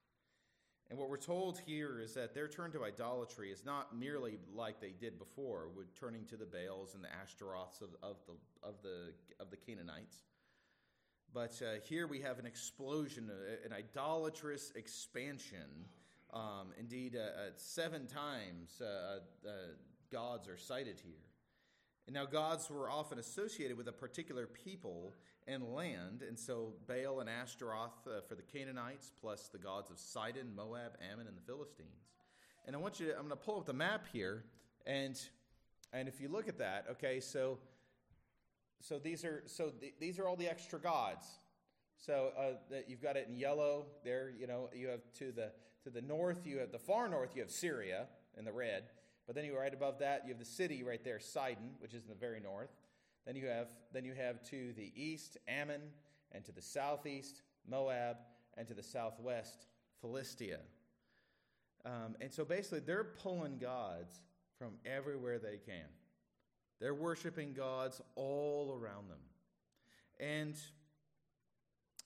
And 0.91 0.99
what 0.99 1.09
we're 1.09 1.17
told 1.17 1.59
here 1.59 1.99
is 1.99 2.13
that 2.13 2.35
their 2.35 2.47
turn 2.47 2.71
to 2.73 2.85
idolatry 2.85 3.51
is 3.51 3.65
not 3.65 3.97
merely 3.97 4.39
like 4.55 4.81
they 4.81 4.93
did 4.93 5.19
before, 5.19 5.69
with 5.75 5.99
turning 5.99 6.27
to 6.27 6.37
the 6.37 6.45
Baals 6.45 6.95
and 6.95 7.03
the 7.03 7.09
Ashtaroths 7.09 7.81
of, 7.81 7.97
of, 8.03 8.17
the, 8.27 8.69
of, 8.69 8.75
the, 8.83 9.15
of 9.41 9.51
the 9.51 9.57
Canaanites. 9.57 10.25
But 11.35 11.61
uh, 11.61 11.81
here 11.89 12.07
we 12.07 12.21
have 12.21 12.39
an 12.39 12.47
explosion, 12.47 13.29
uh, 13.29 13.67
an 13.67 13.73
idolatrous 13.73 14.71
expansion. 14.77 15.89
Um, 16.33 16.69
indeed, 16.79 17.17
uh, 17.17 17.51
seven 17.57 18.07
times 18.07 18.81
uh, 18.81 19.19
uh, 19.45 19.51
gods 20.13 20.49
are 20.49 20.57
cited 20.57 21.01
here. 21.05 21.27
And 22.07 22.15
now, 22.15 22.25
gods 22.25 22.71
were 22.71 22.89
often 22.89 23.19
associated 23.19 23.77
with 23.77 23.89
a 23.89 23.93
particular 23.93 24.47
people 24.47 25.13
and 25.49 25.65
land. 25.75 26.23
And 26.23 26.39
so 26.39 26.75
Baal 26.87 27.19
and 27.19 27.29
Ashtaroth 27.29 28.07
uh, 28.07 28.21
for 28.29 28.37
the 28.37 28.43
Canaanites, 28.43 29.11
plus 29.21 29.49
the 29.49 29.59
gods 29.59 29.91
of 29.91 29.99
Sidon, 29.99 30.55
Moab, 30.55 30.93
Ammon, 31.11 31.27
and 31.27 31.37
the 31.37 31.43
Philistines. 31.43 32.13
And 32.65 32.77
I 32.77 32.79
want 32.79 33.01
you 33.01 33.07
to, 33.07 33.13
I'm 33.13 33.27
going 33.27 33.31
to 33.31 33.37
pull 33.37 33.59
up 33.59 33.67
the 33.67 33.73
map 33.73 34.07
here. 34.13 34.45
And, 34.87 35.21
and 35.93 36.07
if 36.07 36.21
you 36.21 36.29
look 36.29 36.47
at 36.47 36.59
that, 36.59 36.85
okay, 36.93 37.19
so, 37.19 37.59
so 38.87 38.99
these 38.99 39.25
are, 39.25 39.43
so 39.47 39.71
th- 39.71 39.95
these 39.99 40.19
are 40.19 40.29
all 40.29 40.37
the 40.37 40.49
extra 40.49 40.79
gods. 40.79 41.27
So 41.97 42.33
uh, 42.39 42.43
that 42.71 42.91
you've 42.91 43.03
got 43.03 43.17
it 43.17 43.29
in 43.29 43.37
yellow 43.37 43.87
there, 44.05 44.33
you 44.39 44.47
know, 44.47 44.69
you 44.75 44.89
have 44.89 45.01
to 45.21 45.33
the, 45.33 45.53
to 45.85 45.91
the 45.91 46.03
north, 46.03 46.47
you 46.47 46.59
have 46.59 46.71
the 46.71 46.79
far 46.79 47.09
north, 47.09 47.31
you 47.35 47.41
have 47.41 47.51
Syria 47.51 48.07
in 48.37 48.45
the 48.45 48.53
red. 48.53 48.85
But 49.27 49.35
then 49.35 49.47
you 49.47 49.57
right 49.57 49.73
above 49.73 50.01
that, 50.01 50.25
you 50.25 50.35
have 50.35 50.39
the 50.39 50.45
city 50.45 50.83
right 50.83 51.03
there, 51.03 51.19
Sidon, 51.19 51.71
which 51.79 51.95
is 51.95 52.03
in 52.03 52.11
the 52.11 52.15
very 52.15 52.41
north. 52.41 52.69
Then 53.25 53.37
you 53.37 53.47
have 53.47 53.69
then 53.91 54.05
you 54.05 54.13
have 54.13 54.43
to 54.51 54.75
the 54.75 54.93
east 54.95 55.39
Ammon, 55.49 55.81
and 56.33 56.45
to 56.45 56.53
the 56.53 56.61
southeast 56.61 57.41
Moab, 57.67 58.19
and 58.59 58.69
to 58.69 58.75
the 58.75 58.83
southwest 58.83 59.67
Philistia. 60.03 60.59
Um, 61.87 62.17
and 62.21 62.31
so 62.31 62.45
basically, 62.45 62.81
they're 62.81 63.05
pulling 63.23 63.57
gods 63.57 64.21
from 64.59 64.73
everywhere 64.85 65.39
they 65.39 65.57
can. 65.57 65.87
They're 66.85 66.93
worshiping 66.93 67.55
gods 67.55 68.03
all 68.15 68.79
around 68.79 69.09
them. 69.09 69.17
And 70.21 70.55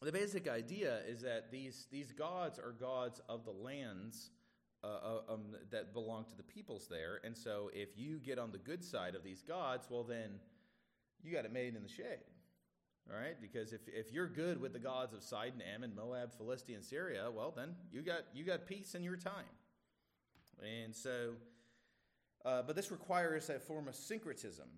the 0.01 0.13
basic 0.13 0.47
idea 0.47 1.01
is 1.09 1.23
that 1.23 1.51
these, 1.51 1.89
these 1.91 2.13
gods 2.13 2.61
are 2.61 2.71
gods 2.71 3.21
of 3.29 3.45
the 3.45 3.51
lands 3.51 4.31
uh, 4.85 4.87
uh 4.87 5.33
um, 5.33 5.41
that 5.73 5.93
belong 5.93 6.27
to 6.27 6.37
the 6.37 6.45
peoples 6.45 6.87
there. 6.89 7.19
And 7.25 7.37
so 7.37 7.73
if 7.75 7.99
you 7.99 8.19
get 8.19 8.39
on 8.39 8.53
the 8.53 8.59
good 8.59 8.85
side 8.85 9.17
of 9.17 9.25
these 9.25 9.43
gods, 9.43 9.89
well, 9.91 10.05
then 10.05 10.39
you 11.25 11.33
got 11.35 11.45
it 11.45 11.53
made 11.53 11.75
in 11.75 11.83
the 11.83 11.89
shade. 11.89 12.23
All 13.13 13.21
right? 13.21 13.35
Because 13.41 13.73
if, 13.73 13.81
if 13.89 14.13
you're 14.13 14.29
good 14.29 14.61
with 14.61 14.73
the 14.73 14.79
gods 14.79 15.13
of 15.13 15.25
Sidon, 15.25 15.61
Ammon, 15.75 15.93
Moab, 15.97 16.33
Philistia, 16.37 16.77
and 16.77 16.85
Syria, 16.85 17.29
well, 17.35 17.53
then 17.57 17.75
you 17.91 18.03
got, 18.03 18.27
you 18.33 18.45
got 18.45 18.65
peace 18.65 18.95
in 18.95 19.03
your 19.03 19.17
time. 19.17 19.57
And 20.63 20.95
so, 20.95 21.33
uh, 22.45 22.63
but 22.63 22.77
this 22.77 22.91
requires 22.91 23.51
a 23.51 23.59
form 23.59 23.89
of 23.89 23.95
syncretism 23.95 24.69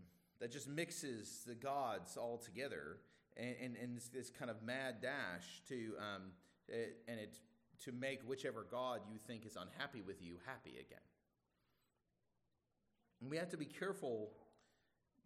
that 0.41 0.51
just 0.51 0.69
mixes 0.69 1.43
the 1.47 1.55
gods 1.55 2.17
all 2.17 2.39
together 2.39 2.99
and, 3.37 3.55
and, 3.63 3.77
and 3.77 3.97
this, 3.97 4.09
this, 4.09 4.31
kind 4.31 4.51
of 4.51 4.63
mad 4.63 4.97
dash 5.01 5.63
to, 5.69 5.93
um, 5.99 6.23
it, 6.69 6.97
and 7.09 7.21
it, 7.21 7.39
to 7.85 7.93
make 7.93 8.21
whichever 8.27 8.67
God 8.71 9.01
you 9.11 9.19
think 9.19 9.47
is 9.47 9.57
unhappy 9.57 10.03
with 10.03 10.23
you 10.23 10.37
happy 10.47 10.71
again. 10.71 10.99
And 13.21 13.31
we 13.31 13.37
have 13.37 13.51
to 13.51 13.57
be 13.57 13.67
careful 13.67 14.31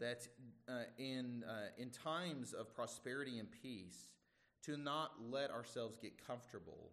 that 0.00 0.26
uh, 0.68 0.82
in, 0.98 1.44
uh, 1.48 1.68
in 1.78 1.90
times 1.90 2.52
of 2.52 2.74
prosperity 2.74 3.38
and 3.38 3.48
peace, 3.50 4.08
to 4.64 4.76
not 4.76 5.12
let 5.30 5.50
ourselves 5.50 5.98
get 5.98 6.26
comfortable 6.26 6.90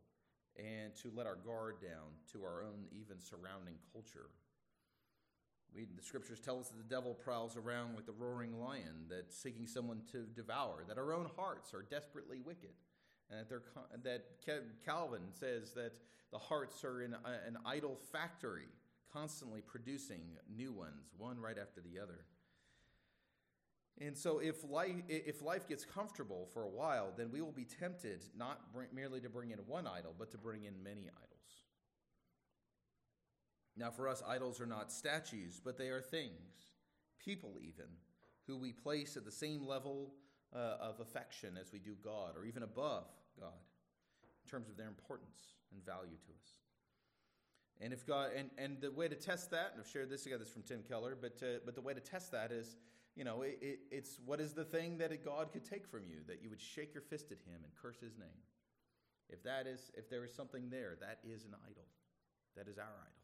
and 0.57 0.93
to 0.95 1.11
let 1.15 1.25
our 1.25 1.37
guard 1.37 1.81
down 1.81 2.11
to 2.33 2.43
our 2.43 2.61
own 2.63 2.85
even 2.91 3.19
surrounding 3.19 3.75
culture. 3.93 4.29
We, 5.73 5.87
the 5.95 6.03
scriptures 6.03 6.39
tell 6.39 6.59
us 6.59 6.69
that 6.69 6.77
the 6.77 6.95
devil 6.95 7.13
prowls 7.13 7.55
around 7.55 7.95
like 7.95 8.05
the 8.05 8.11
roaring 8.11 8.59
lion, 8.59 9.05
that 9.09 9.33
seeking 9.33 9.67
someone 9.67 10.01
to 10.11 10.25
devour, 10.35 10.83
that 10.87 10.97
our 10.97 11.13
own 11.13 11.29
hearts 11.37 11.73
are 11.73 11.83
desperately 11.83 12.39
wicked, 12.39 12.73
and 13.29 13.47
that, 13.49 14.03
that 14.03 14.23
Calvin 14.85 15.21
says 15.31 15.71
that 15.73 15.93
the 16.31 16.37
hearts 16.37 16.83
are 16.83 17.01
in 17.01 17.13
a, 17.13 17.47
an 17.47 17.57
idol 17.65 17.97
factory, 18.11 18.67
constantly 19.13 19.61
producing 19.61 20.21
new 20.53 20.73
ones, 20.73 21.13
one 21.17 21.39
right 21.39 21.57
after 21.57 21.81
the 21.81 21.99
other. 22.01 22.25
And 23.99 24.17
so, 24.17 24.39
if 24.39 24.63
life, 24.69 24.95
if 25.09 25.41
life 25.41 25.67
gets 25.67 25.85
comfortable 25.85 26.47
for 26.53 26.63
a 26.63 26.69
while, 26.69 27.13
then 27.15 27.29
we 27.31 27.41
will 27.41 27.51
be 27.51 27.65
tempted 27.65 28.23
not 28.35 28.73
bring, 28.73 28.87
merely 28.93 29.19
to 29.21 29.29
bring 29.29 29.51
in 29.51 29.59
one 29.67 29.85
idol, 29.85 30.15
but 30.17 30.31
to 30.31 30.37
bring 30.37 30.63
in 30.63 30.81
many 30.81 31.01
idols. 31.01 31.60
Now, 33.77 33.89
for 33.89 34.07
us, 34.07 34.21
idols 34.27 34.59
are 34.59 34.65
not 34.65 34.91
statues, 34.91 35.61
but 35.63 35.77
they 35.77 35.89
are 35.89 36.01
things, 36.01 36.73
people 37.23 37.55
even, 37.61 37.85
who 38.47 38.57
we 38.57 38.73
place 38.73 39.15
at 39.15 39.25
the 39.25 39.31
same 39.31 39.65
level 39.65 40.13
uh, 40.53 40.75
of 40.81 40.99
affection 40.99 41.57
as 41.59 41.71
we 41.71 41.79
do 41.79 41.95
God, 42.03 42.35
or 42.37 42.45
even 42.45 42.63
above 42.63 43.05
God, 43.39 43.53
in 44.43 44.49
terms 44.49 44.69
of 44.69 44.77
their 44.77 44.87
importance 44.87 45.39
and 45.71 45.83
value 45.85 46.17
to 46.25 46.31
us. 46.31 46.49
And 47.79 47.93
if 47.93 48.05
God, 48.05 48.31
and, 48.35 48.49
and 48.57 48.79
the 48.81 48.91
way 48.91 49.07
to 49.07 49.15
test 49.15 49.51
that, 49.51 49.71
and 49.71 49.81
I've 49.81 49.89
shared 49.89 50.09
this 50.09 50.23
together, 50.23 50.43
this 50.43 50.53
from 50.53 50.63
Tim 50.63 50.83
Keller, 50.87 51.17
but, 51.19 51.41
uh, 51.41 51.59
but 51.65 51.73
the 51.73 51.81
way 51.81 51.93
to 51.93 52.01
test 52.01 52.31
that 52.33 52.51
is 52.51 52.75
you 53.15 53.23
know, 53.23 53.41
it, 53.41 53.59
it, 53.61 53.79
it's 53.91 54.19
what 54.25 54.39
is 54.39 54.53
the 54.53 54.63
thing 54.63 54.97
that 54.99 55.25
God 55.25 55.51
could 55.51 55.65
take 55.65 55.85
from 55.85 56.03
you 56.07 56.17
that 56.27 56.41
you 56.41 56.49
would 56.49 56.61
shake 56.61 56.93
your 56.93 57.03
fist 57.03 57.31
at 57.31 57.39
him 57.39 57.59
and 57.63 57.71
curse 57.81 57.99
his 57.99 58.17
name? 58.17 58.41
If 59.29 59.43
that 59.43 59.67
is, 59.67 59.91
if 59.95 60.09
there 60.09 60.23
is 60.23 60.33
something 60.33 60.69
there, 60.69 60.97
that 61.01 61.19
is 61.23 61.43
an 61.45 61.55
idol. 61.69 61.85
That 62.55 62.67
is 62.67 62.77
our 62.77 62.83
idol. 62.83 63.20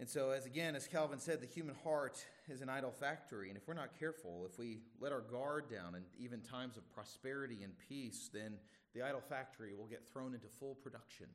And 0.00 0.08
so, 0.08 0.30
as 0.30 0.46
again, 0.46 0.74
as 0.74 0.88
Calvin 0.88 1.18
said, 1.18 1.40
the 1.40 1.46
human 1.46 1.76
heart 1.84 2.24
is 2.48 2.62
an 2.62 2.70
idol 2.70 2.90
factory. 2.90 3.48
And 3.48 3.56
if 3.56 3.68
we're 3.68 3.74
not 3.74 3.98
careful, 3.98 4.48
if 4.50 4.58
we 4.58 4.78
let 4.98 5.12
our 5.12 5.20
guard 5.20 5.70
down 5.70 5.94
in 5.94 6.02
even 6.18 6.40
times 6.40 6.78
of 6.78 6.90
prosperity 6.90 7.62
and 7.62 7.74
peace, 7.88 8.30
then 8.32 8.54
the 8.94 9.02
idol 9.02 9.20
factory 9.20 9.74
will 9.74 9.86
get 9.86 10.08
thrown 10.10 10.34
into 10.34 10.48
full 10.48 10.74
production. 10.74 11.26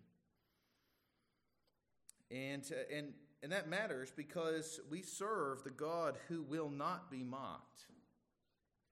And, 2.31 2.63
uh, 2.72 2.95
and 2.95 3.13
and 3.45 3.51
that 3.51 3.69
matters 3.69 4.12
because 4.15 4.79
we 4.89 5.03
serve 5.03 5.63
the 5.63 5.69
God 5.69 6.17
who 6.27 6.41
will 6.41 6.72
not 6.72 7.12
be 7.12 7.22
mocked. 7.22 7.81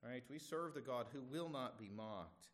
Right? 0.06 0.24
We 0.30 0.38
serve 0.38 0.76
the 0.76 0.82
God 0.82 1.08
who 1.12 1.22
will 1.22 1.50
not 1.50 1.80
be 1.80 1.90
mocked. 1.90 2.46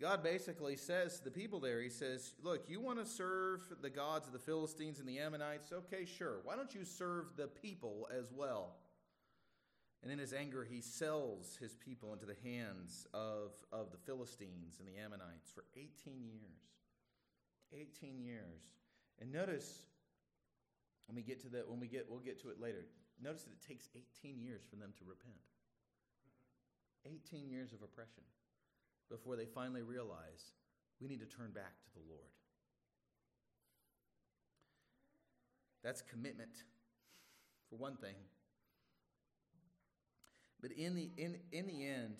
God 0.00 0.22
basically 0.22 0.76
says 0.76 1.18
to 1.18 1.24
the 1.24 1.30
people 1.30 1.60
there, 1.60 1.82
He 1.82 1.90
says, 1.90 2.32
Look, 2.42 2.68
you 2.68 2.80
want 2.80 2.98
to 2.98 3.04
serve 3.04 3.60
the 3.82 3.90
gods 3.90 4.26
of 4.26 4.32
the 4.32 4.38
Philistines 4.38 4.98
and 4.98 5.06
the 5.06 5.18
Ammonites? 5.18 5.72
Okay, 5.72 6.06
sure. 6.06 6.38
Why 6.44 6.56
don't 6.56 6.74
you 6.74 6.84
serve 6.84 7.36
the 7.36 7.46
people 7.46 8.08
as 8.18 8.32
well? 8.32 8.76
And 10.02 10.10
in 10.10 10.18
his 10.18 10.32
anger, 10.32 10.64
he 10.64 10.80
sells 10.80 11.58
his 11.60 11.74
people 11.74 12.14
into 12.14 12.24
the 12.24 12.36
hands 12.42 13.06
of, 13.12 13.52
of 13.70 13.92
the 13.92 13.98
Philistines 13.98 14.78
and 14.78 14.88
the 14.88 14.98
Ammonites 14.98 15.50
for 15.54 15.64
18 15.76 16.30
years. 16.32 16.62
18 17.74 18.18
years. 18.18 18.62
And 19.20 19.30
notice 19.30 19.82
when 21.06 21.16
we 21.16 21.22
get 21.22 21.42
to 21.42 21.50
that, 21.50 21.68
when 21.68 21.78
we 21.78 21.86
get, 21.86 22.06
we'll 22.08 22.20
get 22.20 22.40
to 22.40 22.48
it 22.48 22.58
later. 22.58 22.86
Notice 23.22 23.42
that 23.42 23.52
it 23.52 23.68
takes 23.68 23.90
18 24.24 24.40
years 24.40 24.62
for 24.70 24.76
them 24.76 24.94
to 24.98 25.04
repent. 25.04 25.36
18 27.04 27.50
years 27.50 27.74
of 27.74 27.82
oppression 27.82 28.24
before 29.10 29.36
they 29.36 29.46
finally 29.46 29.82
realize 29.82 30.52
we 31.00 31.08
need 31.08 31.20
to 31.20 31.26
turn 31.26 31.50
back 31.52 31.72
to 31.84 31.90
the 31.94 32.00
Lord. 32.08 32.30
That's 35.82 36.02
commitment, 36.02 36.64
for 37.68 37.76
one 37.76 37.96
thing. 37.96 38.14
But 40.60 40.72
in 40.72 40.94
the, 40.94 41.10
in, 41.16 41.36
in 41.52 41.66
the 41.66 41.86
end, 41.86 42.16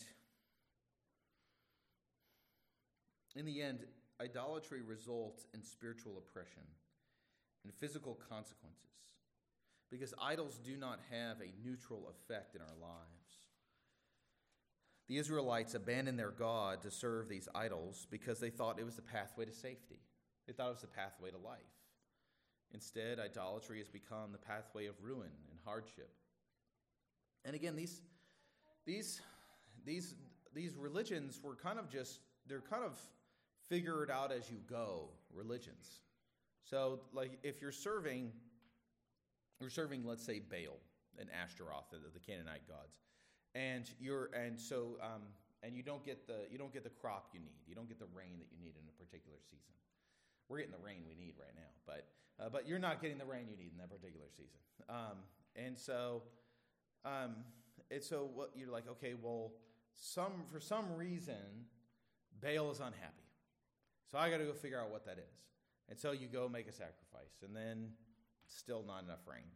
in 3.37 3.45
the 3.45 3.61
end, 3.61 3.81
idolatry 4.21 4.81
results 4.83 5.47
in 5.55 5.63
spiritual 5.63 6.17
oppression 6.19 6.63
and 7.65 7.73
physical 7.75 8.19
consequences 8.29 8.87
because 9.91 10.15
idols 10.23 10.59
do 10.65 10.77
not 10.77 11.01
have 11.11 11.39
a 11.41 11.53
neutral 11.63 12.11
effect 12.11 12.55
in 12.55 12.61
our 12.63 12.77
lives. 12.81 13.40
The 15.11 15.19
Israelites 15.19 15.75
abandoned 15.75 16.21
their 16.21 16.31
God 16.31 16.83
to 16.83 16.91
serve 16.93 17.29
these 17.29 17.49
idols 17.53 18.07
because 18.13 18.39
they 18.39 18.49
thought 18.49 18.79
it 18.79 18.87
was 18.87 18.95
the 18.95 19.03
pathway 19.03 19.45
to 19.45 19.53
safety. 19.53 19.99
They 20.47 20.53
thought 20.53 20.69
it 20.69 20.75
was 20.75 20.83
the 20.83 20.87
pathway 20.87 21.33
to 21.33 21.37
life. 21.37 21.59
Instead, 22.73 23.19
idolatry 23.19 23.79
has 23.79 23.89
become 23.89 24.31
the 24.31 24.39
pathway 24.39 24.87
of 24.87 24.95
ruin 25.03 25.33
and 25.51 25.59
hardship. 25.65 26.13
And 27.45 27.57
again, 27.57 27.75
these, 27.75 28.03
these, 28.87 29.21
these, 29.85 30.15
these 30.55 30.77
religions 30.77 31.41
were 31.43 31.57
kind 31.57 31.81
of 31.81 31.91
just, 31.91 32.21
they're 32.47 32.61
kind 32.61 32.85
of 32.85 32.97
figure 33.69 34.05
it 34.05 34.11
out 34.11 34.31
as 34.31 34.49
you 34.49 34.59
go 34.71 35.09
religions. 35.35 36.03
So, 36.63 37.01
like, 37.13 37.33
if 37.43 37.61
you're 37.61 37.73
serving, 37.73 38.31
you're 39.61 39.71
serving, 39.71 40.07
let's 40.07 40.25
say, 40.25 40.39
Baal 40.39 40.79
and 41.19 41.29
Ashtaroth, 41.33 41.91
the, 41.91 41.97
the 42.15 42.21
Canaanite 42.21 42.69
gods 42.69 43.01
and 43.55 43.91
you're 44.01 44.31
and 44.35 44.59
so 44.59 44.99
um, 45.03 45.23
and 45.63 45.77
you 45.77 45.83
don't 45.83 46.05
get 46.05 46.27
the 46.27 46.47
you 46.51 46.59
don't 46.59 46.73
get 46.73 46.85
the 46.85 46.91
crop 46.91 47.31
you 47.33 47.41
need. 47.41 47.61
You 47.67 47.75
don't 47.75 47.89
get 47.89 47.99
the 47.99 48.11
rain 48.15 48.39
that 48.39 48.47
you 48.51 48.59
need 48.59 48.75
in 48.77 48.85
a 48.89 49.05
particular 49.05 49.39
season. 49.45 49.75
We're 50.49 50.59
getting 50.59 50.73
the 50.73 50.85
rain 50.85 51.03
we 51.07 51.15
need 51.15 51.35
right 51.39 51.55
now, 51.55 51.71
but 51.87 52.07
uh, 52.41 52.49
but 52.49 52.67
you're 52.67 52.79
not 52.79 53.03
getting 53.03 53.19
the 53.19 53.25
rain 53.25 53.47
you 53.51 53.57
need 53.57 53.73
in 53.73 53.79
that 53.79 53.91
particular 53.91 54.27
season. 54.31 54.61
Um, 54.89 55.19
and 55.57 55.79
so, 55.79 56.23
um, 57.05 57.37
and 57.91 58.03
so 58.03 58.29
what 58.35 58.51
you're 58.57 58.71
like, 58.71 58.89
okay, 58.89 59.15
well, 59.21 59.53
some 59.95 60.45
for 60.51 60.61
some 60.61 60.95
reason, 60.97 61.69
Baal 62.41 62.71
is 62.71 62.79
unhappy, 62.79 63.29
so 64.11 64.19
I 64.19 64.31
got 64.31 64.39
to 64.39 64.45
go 64.45 64.53
figure 64.53 64.81
out 64.81 64.91
what 64.91 65.05
that 65.07 65.19
is. 65.19 65.37
And 65.89 65.99
so 65.99 66.13
you 66.13 66.29
go 66.29 66.49
make 66.49 66.69
a 66.69 66.73
sacrifice, 66.73 67.43
and 67.45 67.55
then 67.55 67.91
still 68.47 68.85
not 68.87 69.05
enough 69.05 69.27
rain. 69.27 69.47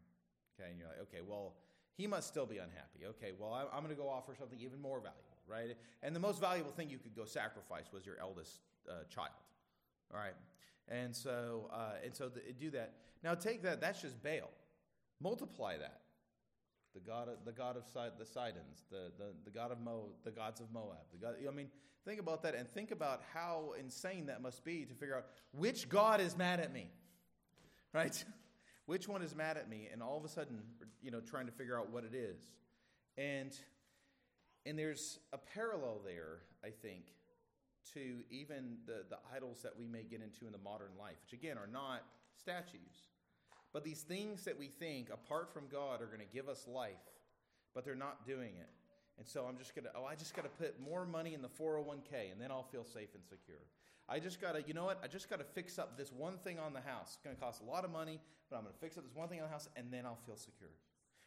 Okay, 0.59 0.71
and 0.71 0.79
you're 0.79 0.89
like, 0.89 1.01
okay, 1.03 1.23
well, 1.27 1.55
he 1.97 2.07
must 2.07 2.29
still 2.29 2.47
be 2.47 2.59
unhappy. 2.59 3.07
Okay, 3.07 3.33
well, 3.39 3.71
I'm 3.73 3.83
going 3.83 3.95
to 3.95 4.01
go 4.01 4.09
offer 4.09 4.35
something 4.39 4.59
even 4.61 4.81
more 4.81 4.99
valuable, 4.99 5.39
right? 5.47 5.77
And 6.03 6.15
the 6.15 6.21
most 6.21 6.41
valuable 6.41 6.73
thing 6.73 6.91
you 6.91 6.99
could 6.99 7.15
go 7.15 7.25
sacrifice 7.25 7.87
was 7.93 8.05
your 8.05 8.17
eldest 8.21 8.61
uh, 8.89 9.05
child, 9.09 9.31
all 10.13 10.21
right? 10.21 10.35
And 10.89 11.15
so, 11.15 11.71
uh, 11.73 12.05
and 12.05 12.15
so 12.15 12.31
do 12.59 12.71
that. 12.71 12.95
Now 13.23 13.35
take 13.35 13.63
that. 13.63 13.81
That's 13.81 14.03
just 14.03 14.23
Baal. 14.23 14.51
Multiply 15.23 15.79
that. 15.79 16.01
The 16.95 17.01
god 17.01 17.29
of 17.29 17.45
the 17.45 17.53
god 17.53 17.77
of 17.77 17.85
the 18.19 18.25
Sidons, 18.25 18.85
the, 18.89 19.11
the, 19.19 19.33
the 19.45 19.51
god 19.51 19.73
of 19.73 19.81
Mo, 19.81 20.11
the 20.25 20.31
gods 20.31 20.61
of 20.61 20.71
Moab. 20.73 20.99
The 21.13 21.19
god, 21.19 21.35
I 21.47 21.51
mean, 21.51 21.69
think 22.05 22.21
about 22.21 22.43
that 22.43 22.55
and 22.55 22.69
think 22.69 22.93
about 22.93 23.23
how 23.33 23.75
insane 23.81 24.27
that 24.27 24.43
must 24.43 24.65
be 24.65 24.85
to 24.85 24.95
figure 24.95 25.17
out 25.17 25.27
which 25.53 25.89
god 25.89 26.21
is 26.21 26.37
mad 26.37 26.61
at 26.61 26.73
me, 26.73 26.89
right? 27.93 28.25
Which 28.87 29.09
one 29.09 29.23
is 29.23 29.35
mad 29.35 29.57
at 29.57 29.69
me? 29.69 29.89
And 29.93 30.03
all 30.03 30.19
of 30.19 30.25
a 30.25 30.29
sudden, 30.29 30.61
you 31.03 31.11
know, 31.11 31.21
trying 31.21 31.47
to 31.47 31.53
figure 31.53 31.79
out 31.79 31.91
what 31.91 32.05
it 32.05 32.15
is. 32.15 32.41
And 33.17 33.57
and 34.67 34.79
there's 34.79 35.19
a 35.33 35.39
parallel 35.39 36.01
there, 36.05 36.39
I 36.65 36.71
think, 36.71 37.05
to 37.93 38.23
even 38.31 38.79
the, 38.87 39.05
the 39.11 39.19
idols 39.35 39.61
that 39.63 39.79
we 39.79 39.87
may 39.87 40.03
get 40.03 40.23
into 40.23 40.47
in 40.47 40.53
the 40.53 40.59
modern 40.65 40.93
life, 40.99 41.17
which 41.23 41.39
again 41.39 41.59
are 41.59 41.69
not 41.71 42.03
statues. 42.39 43.11
But 43.75 43.85
these 43.85 44.03
things 44.03 44.45
that 44.45 44.59
we 44.59 44.69
think, 44.69 45.11
apart 45.11 45.53
from 45.53 45.65
God, 45.71 46.01
are 46.01 46.07
going 46.07 46.21
to 46.21 46.33
give 46.33 46.49
us 46.49 46.67
life, 46.67 46.95
but 47.75 47.85
they're 47.85 47.95
not 47.95 48.27
doing 48.27 48.53
it. 48.59 48.71
And 49.19 49.27
so 49.27 49.45
I'm 49.49 49.59
just 49.59 49.75
going 49.75 49.85
to, 49.85 49.91
oh, 49.95 50.05
I 50.05 50.15
just 50.15 50.35
got 50.35 50.43
to 50.43 50.49
put 50.49 50.81
more 50.81 51.05
money 51.05 51.35
in 51.35 51.43
the 51.43 51.49
401k 51.49 52.33
and 52.33 52.41
then 52.41 52.51
I'll 52.51 52.65
feel 52.65 52.85
safe 52.85 53.15
and 53.15 53.23
secure. 53.25 53.59
I 54.09 54.19
just 54.19 54.41
got 54.41 54.53
to, 54.53 54.63
you 54.67 54.75
know 54.75 54.85
what? 54.85 55.01
I 55.03 55.07
just 55.07 55.31
got 55.31 55.39
to 55.39 55.45
fix 55.45 55.79
up 55.79 55.97
this 55.97 56.13
one 56.13 56.37
thing 56.39 56.59
on 56.59 56.73
the 56.73 56.81
house. 56.81 57.15
It's 57.15 57.25
going 57.25 57.35
to 57.35 57.41
cost 57.41 57.63
a 57.63 57.65
lot 57.65 57.85
of 57.85 57.91
money, 57.91 58.21
but 58.51 58.57
I'm 58.57 58.63
going 58.63 58.75
to 58.75 58.81
fix 58.81 58.99
up 58.99 59.05
this 59.05 59.15
one 59.15 59.29
thing 59.29 59.41
on 59.41 59.47
the 59.47 59.53
house 59.53 59.69
and 59.77 59.93
then 59.93 60.05
I'll 60.05 60.19
feel 60.27 60.37
secure. 60.37 60.71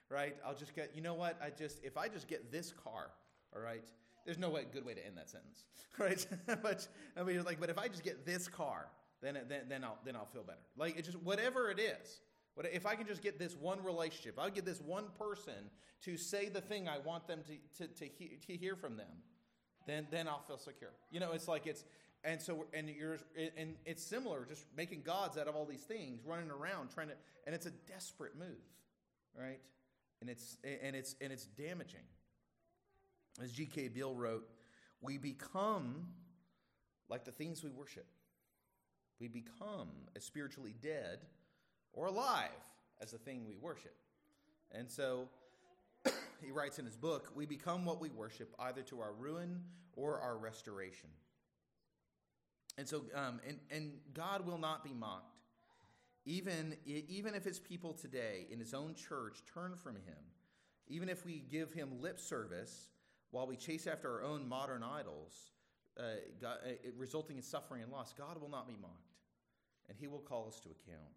Right? 0.09 0.35
I'll 0.45 0.55
just 0.55 0.75
get, 0.75 0.91
you 0.95 1.01
know 1.01 1.15
what? 1.15 1.37
I 1.41 1.49
just, 1.49 1.83
if 1.83 1.97
I 1.97 2.07
just 2.07 2.27
get 2.27 2.51
this 2.51 2.71
car, 2.71 3.11
all 3.55 3.61
right? 3.61 3.83
There's 4.25 4.37
no 4.37 4.49
way, 4.49 4.65
good 4.71 4.85
way 4.85 4.93
to 4.93 5.05
end 5.05 5.17
that 5.17 5.29
sentence, 5.29 5.63
right? 5.97 6.25
but 6.61 6.87
I 7.17 7.23
mean, 7.23 7.43
like, 7.43 7.59
but 7.59 7.69
if 7.69 7.77
I 7.77 7.87
just 7.87 8.03
get 8.03 8.25
this 8.25 8.47
car, 8.47 8.87
then, 9.21 9.37
then, 9.49 9.61
then 9.67 9.83
I'll, 9.83 9.97
then 10.05 10.15
I'll 10.15 10.25
feel 10.25 10.43
better. 10.43 10.59
Like, 10.77 10.97
it 10.97 11.05
just 11.05 11.21
whatever 11.21 11.71
it 11.71 11.79
is. 11.79 12.21
But 12.55 12.67
if 12.73 12.85
I 12.85 12.95
can 12.95 13.05
just 13.05 13.21
get 13.21 13.37
this 13.37 13.55
one 13.55 13.83
relationship, 13.83 14.39
I'll 14.39 14.49
get 14.49 14.65
this 14.65 14.81
one 14.81 15.05
person 15.19 15.69
to 16.03 16.17
say 16.17 16.49
the 16.49 16.61
thing 16.61 16.87
I 16.87 16.97
want 16.97 17.27
them 17.27 17.41
to, 17.47 17.87
to, 17.87 17.93
to, 17.93 18.05
he, 18.05 18.37
to 18.47 18.57
hear 18.57 18.75
from 18.75 18.97
them, 18.97 19.07
then, 19.85 20.07
then 20.11 20.27
I'll 20.27 20.43
feel 20.47 20.57
secure. 20.57 20.91
You 21.11 21.19
know, 21.19 21.31
it's 21.31 21.47
like 21.47 21.67
it's, 21.67 21.83
and 22.23 22.41
so, 22.41 22.65
and 22.73 22.89
you're, 22.89 23.19
and 23.57 23.75
it's 23.85 24.03
similar, 24.03 24.45
just 24.45 24.65
making 24.75 25.03
gods 25.03 25.37
out 25.37 25.47
of 25.47 25.55
all 25.55 25.65
these 25.65 25.83
things, 25.83 26.21
running 26.25 26.51
around 26.51 26.89
trying 26.93 27.07
to, 27.07 27.13
and 27.45 27.55
it's 27.55 27.65
a 27.65 27.71
desperate 27.87 28.37
move, 28.37 28.47
right? 29.37 29.59
And 30.21 30.29
it's, 30.29 30.57
and 30.63 30.95
it's, 30.95 31.15
and 31.21 31.31
it's 31.31 31.45
damaging. 31.45 31.99
As 33.41 33.51
G.K. 33.51 33.89
Beale 33.89 34.15
wrote, 34.15 34.47
we 35.01 35.17
become 35.17 36.07
like 37.09 37.23
the 37.23 37.31
things 37.31 37.63
we 37.63 37.69
worship. 37.69 38.07
We 39.19 39.27
become 39.27 39.89
as 40.15 40.23
spiritually 40.23 40.75
dead 40.81 41.19
or 41.93 42.07
alive 42.07 42.49
as 43.01 43.11
the 43.11 43.17
thing 43.17 43.45
we 43.47 43.55
worship. 43.55 43.95
And 44.71 44.89
so 44.89 45.29
he 46.41 46.51
writes 46.51 46.79
in 46.79 46.85
his 46.85 46.95
book, 46.95 47.31
we 47.35 47.45
become 47.45 47.85
what 47.85 48.01
we 48.01 48.09
worship 48.09 48.53
either 48.59 48.81
to 48.83 48.99
our 48.99 49.13
ruin 49.13 49.61
or 49.95 50.19
our 50.19 50.37
restoration. 50.37 51.09
And 52.77 52.87
so, 52.87 53.03
um, 53.15 53.39
and, 53.47 53.59
and 53.71 53.93
God 54.13 54.45
will 54.45 54.57
not 54.57 54.83
be 54.83 54.93
mocked. 54.93 55.39
Even, 56.25 56.75
even 56.85 57.33
if 57.35 57.43
his 57.45 57.57
people 57.57 57.93
today 57.93 58.47
in 58.51 58.59
his 58.59 58.73
own 58.73 58.95
church 58.95 59.39
turn 59.53 59.75
from 59.75 59.95
him, 59.95 60.17
even 60.89 61.09
if 61.09 61.25
we 61.25 61.43
give 61.49 61.71
him 61.71 62.01
lip 62.01 62.19
service 62.19 62.89
while 63.31 63.47
we 63.47 63.55
chase 63.55 63.87
after 63.87 64.11
our 64.11 64.23
own 64.23 64.47
modern 64.47 64.83
idols, 64.83 65.51
uh, 65.97 66.03
God, 66.39 66.57
uh, 66.65 66.71
resulting 66.97 67.37
in 67.37 67.43
suffering 67.43 67.81
and 67.81 67.91
loss, 67.91 68.13
God 68.13 68.39
will 68.41 68.49
not 68.49 68.67
be 68.67 68.75
mocked. 68.79 68.93
And 69.89 69.97
he 69.97 70.07
will 70.07 70.19
call 70.19 70.47
us 70.47 70.59
to 70.59 70.69
account. 70.69 71.13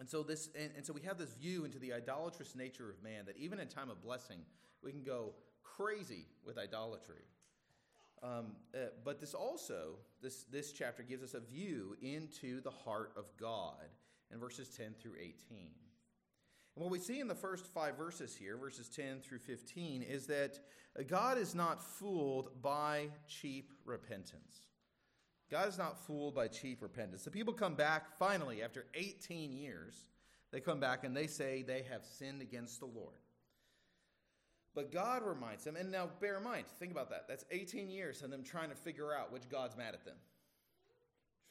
And 0.00 0.08
so 0.08 0.22
this 0.22 0.48
and, 0.58 0.70
and, 0.76 0.84
so 0.84 0.92
we 0.92 1.02
have 1.02 1.18
this 1.18 1.32
view 1.34 1.64
into 1.64 1.78
the 1.78 1.92
idolatrous 1.92 2.56
nature 2.56 2.90
of 2.90 3.02
man 3.02 3.26
that 3.26 3.36
even 3.36 3.60
in 3.60 3.68
time 3.68 3.90
of 3.90 4.02
blessing, 4.02 4.38
we 4.82 4.90
can 4.90 5.02
go 5.02 5.34
crazy 5.62 6.26
with 6.44 6.58
idolatry. 6.58 7.22
Um, 8.24 8.52
uh, 8.74 8.86
but 9.04 9.20
this 9.20 9.34
also, 9.34 9.96
this, 10.22 10.44
this 10.44 10.72
chapter 10.72 11.02
gives 11.02 11.22
us 11.22 11.34
a 11.34 11.40
view 11.40 11.94
into 12.00 12.62
the 12.62 12.70
heart 12.70 13.12
of 13.16 13.26
God 13.38 13.84
in 14.32 14.38
verses 14.40 14.68
10 14.70 14.94
through 14.98 15.16
18. 15.20 15.34
And 16.76 16.82
what 16.82 16.90
we 16.90 16.98
see 16.98 17.20
in 17.20 17.28
the 17.28 17.34
first 17.34 17.66
five 17.66 17.98
verses 17.98 18.34
here, 18.34 18.56
verses 18.56 18.88
10 18.88 19.20
through 19.20 19.40
15, 19.40 20.02
is 20.02 20.26
that 20.26 20.58
God 21.06 21.36
is 21.36 21.54
not 21.54 21.82
fooled 21.82 22.62
by 22.62 23.08
cheap 23.28 23.72
repentance. 23.84 24.68
God 25.50 25.68
is 25.68 25.76
not 25.76 25.98
fooled 26.06 26.34
by 26.34 26.48
cheap 26.48 26.82
repentance. 26.82 27.24
The 27.24 27.30
people 27.30 27.52
come 27.52 27.74
back 27.74 28.18
finally 28.18 28.62
after 28.62 28.86
18 28.94 29.52
years. 29.52 30.06
They 30.50 30.60
come 30.60 30.80
back 30.80 31.04
and 31.04 31.14
they 31.14 31.26
say 31.26 31.62
they 31.62 31.84
have 31.90 32.04
sinned 32.04 32.40
against 32.40 32.80
the 32.80 32.86
Lord. 32.86 33.18
But 34.74 34.90
God 34.92 35.22
reminds 35.24 35.64
them, 35.64 35.76
and 35.76 35.90
now 35.90 36.08
bear 36.20 36.38
in 36.38 36.44
mind, 36.44 36.66
think 36.80 36.90
about 36.90 37.08
that. 37.10 37.26
That's 37.28 37.44
18 37.50 37.88
years 37.88 38.22
of 38.22 38.30
them 38.30 38.42
trying 38.42 38.70
to 38.70 38.74
figure 38.74 39.14
out 39.14 39.32
which 39.32 39.48
God's 39.48 39.76
mad 39.76 39.94
at 39.94 40.04
them. 40.04 40.16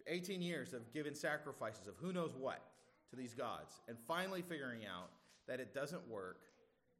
18 0.07 0.41
years 0.41 0.73
of 0.73 0.91
giving 0.93 1.15
sacrifices 1.15 1.87
of 1.87 1.95
who 1.97 2.11
knows 2.11 2.35
what 2.37 2.61
to 3.09 3.15
these 3.15 3.33
gods, 3.33 3.81
and 3.87 3.97
finally 4.07 4.41
figuring 4.41 4.81
out 4.85 5.09
that 5.47 5.61
it 5.61 5.73
doesn't 5.73 6.05
work, 6.09 6.41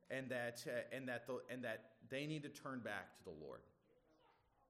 and 0.10 0.30
that 0.30 0.64
uh, 0.68 0.96
and 0.96 1.08
that 1.10 1.28
the, 1.28 1.40
and 1.50 1.64
that 1.64 1.82
they 2.10 2.26
need 2.26 2.44
to 2.44 2.50
turn 2.50 2.80
back 2.80 3.18
to 3.18 3.24
the 3.26 3.46
Lord. 3.46 3.62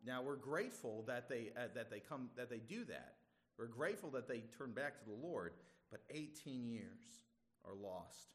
Now 0.06 0.22
we're 0.22 0.36
grateful 0.36 1.04
that 1.08 1.30
they 1.30 1.52
uh, 1.56 1.68
that 1.76 1.92
they 1.92 2.00
come 2.00 2.30
that 2.36 2.50
they 2.50 2.60
do 2.60 2.86
that. 2.86 3.16
We're 3.60 3.68
grateful 3.68 4.10
that 4.12 4.28
they 4.28 4.44
turn 4.58 4.72
back 4.72 4.98
to 5.00 5.06
the 5.06 5.28
Lord, 5.28 5.54
but 5.92 6.02
18 6.10 6.66
years 6.66 7.22
are 7.66 7.76
lost. 7.76 8.30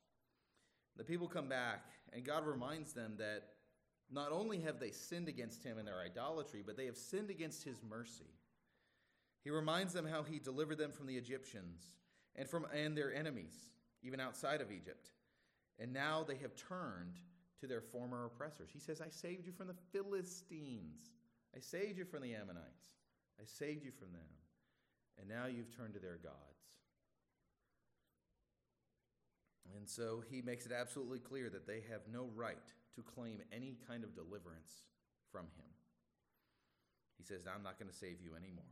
The 0.99 1.05
people 1.05 1.29
come 1.29 1.49
back, 1.49 1.87
and 2.13 2.25
God 2.25 2.45
reminds 2.45 2.93
them 2.93 3.15
that 3.19 3.45
not 4.11 4.33
only 4.33 4.59
have 4.61 4.81
they 4.81 4.91
sinned 4.91 5.29
against 5.29 5.63
him 5.63 5.79
in 5.79 5.85
their 5.85 6.01
idolatry, 6.01 6.63
but 6.65 6.77
they 6.77 6.87
have 6.87 6.97
sinned 6.97 7.31
against 7.31 7.63
his 7.63 7.83
mercy. 7.89 8.35
He 9.45 9.51
reminds 9.51 9.93
them 9.93 10.07
how 10.07 10.23
he 10.23 10.39
delivered 10.39 10.79
them 10.79 10.91
from 10.91 11.07
the 11.07 11.17
Egyptians 11.17 11.83
and 12.35 12.49
from 12.49 12.67
and 12.75 12.97
their 12.97 13.15
enemies, 13.15 13.55
even 14.03 14.21
outside 14.21 14.61
of 14.61 14.73
Egypt. 14.73 15.11
And 15.79 15.93
now 15.93 16.25
they 16.27 16.37
have 16.37 16.57
turned 16.57 17.21
to 17.61 17.67
their 17.67 17.81
former 17.81 18.27
oppressors. 18.27 18.71
He 18.73 18.81
says, 18.81 19.01
I 19.01 19.09
saved 19.09 19.47
you 19.47 19.53
from 19.53 19.69
the 19.69 19.77
Philistines. 19.93 21.13
I 21.57 21.61
saved 21.61 21.99
you 21.99 22.05
from 22.05 22.23
the 22.23 22.35
Ammonites. 22.35 22.89
I 23.41 23.45
saved 23.45 23.85
you 23.85 23.93
from 23.93 24.13
them. 24.13 24.21
And 25.21 25.29
now 25.29 25.47
you've 25.47 25.75
turned 25.77 25.95
to 25.95 26.01
their 26.01 26.19
gods. 26.23 26.35
And 29.77 29.89
so 29.89 30.23
he 30.31 30.43
makes 30.43 30.67
it 30.67 30.73
absolutely 30.73 31.19
clear 31.19 31.51
that 31.51 31.67
they 31.67 31.83
have 31.91 32.01
no 32.13 32.29
right 32.35 32.57
to 32.95 33.03
claim 33.03 33.41
any 33.53 33.77
kind 33.89 34.05
of 34.05 34.15
deliverance 34.15 34.83
from 35.31 35.45
him. 35.45 35.71
He 37.19 37.25
says, 37.25 37.43
I'm 37.53 37.63
not 37.63 37.79
going 37.79 37.91
to 37.91 37.97
save 37.97 38.21
you 38.23 38.31
anymore. 38.37 38.65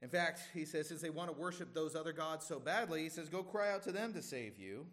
In 0.00 0.08
fact, 0.08 0.40
he 0.54 0.64
says, 0.64 0.88
since 0.88 1.00
they 1.00 1.10
want 1.10 1.28
to 1.30 1.36
worship 1.36 1.74
those 1.74 1.96
other 1.96 2.12
gods 2.12 2.46
so 2.46 2.60
badly, 2.60 3.02
he 3.02 3.08
says, 3.08 3.28
go 3.28 3.42
cry 3.42 3.72
out 3.72 3.82
to 3.84 3.92
them 3.92 4.12
to 4.14 4.22
save 4.22 4.58
you 4.58 4.86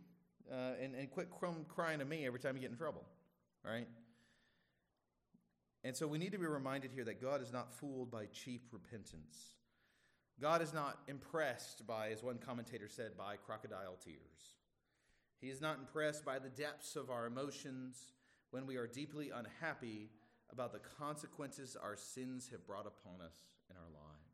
uh, 0.51 0.73
and, 0.81 0.95
and 0.95 1.11
quit 1.11 1.29
crying 1.67 1.99
to 1.99 2.05
me 2.05 2.25
every 2.25 2.39
time 2.39 2.55
you 2.55 2.61
get 2.61 2.71
in 2.71 2.77
trouble. 2.77 3.03
Right? 3.63 3.87
And 5.83 5.95
so 5.95 6.07
we 6.07 6.17
need 6.17 6.31
to 6.31 6.39
be 6.39 6.47
reminded 6.47 6.91
here 6.91 7.03
that 7.03 7.21
God 7.21 7.41
is 7.41 7.53
not 7.53 7.71
fooled 7.71 8.09
by 8.09 8.25
cheap 8.25 8.63
repentance. 8.71 9.53
God 10.41 10.61
is 10.61 10.73
not 10.73 10.99
impressed 11.07 11.87
by, 11.87 12.09
as 12.09 12.21
one 12.21 12.37
commentator 12.37 12.89
said, 12.89 13.17
by 13.17 13.35
crocodile 13.37 13.97
tears. 14.03 14.55
He 15.39 15.49
is 15.49 15.61
not 15.61 15.77
impressed 15.77 16.25
by 16.25 16.39
the 16.39 16.49
depths 16.49 16.95
of 16.95 17.09
our 17.09 17.25
emotions 17.25 18.11
when 18.51 18.65
we 18.65 18.75
are 18.75 18.87
deeply 18.87 19.31
unhappy 19.33 20.09
about 20.51 20.73
the 20.73 20.79
consequences 20.97 21.77
our 21.81 21.95
sins 21.95 22.49
have 22.51 22.65
brought 22.67 22.87
upon 22.87 23.21
us 23.25 23.35
in 23.69 23.75
our 23.77 23.89
lives. 23.93 24.25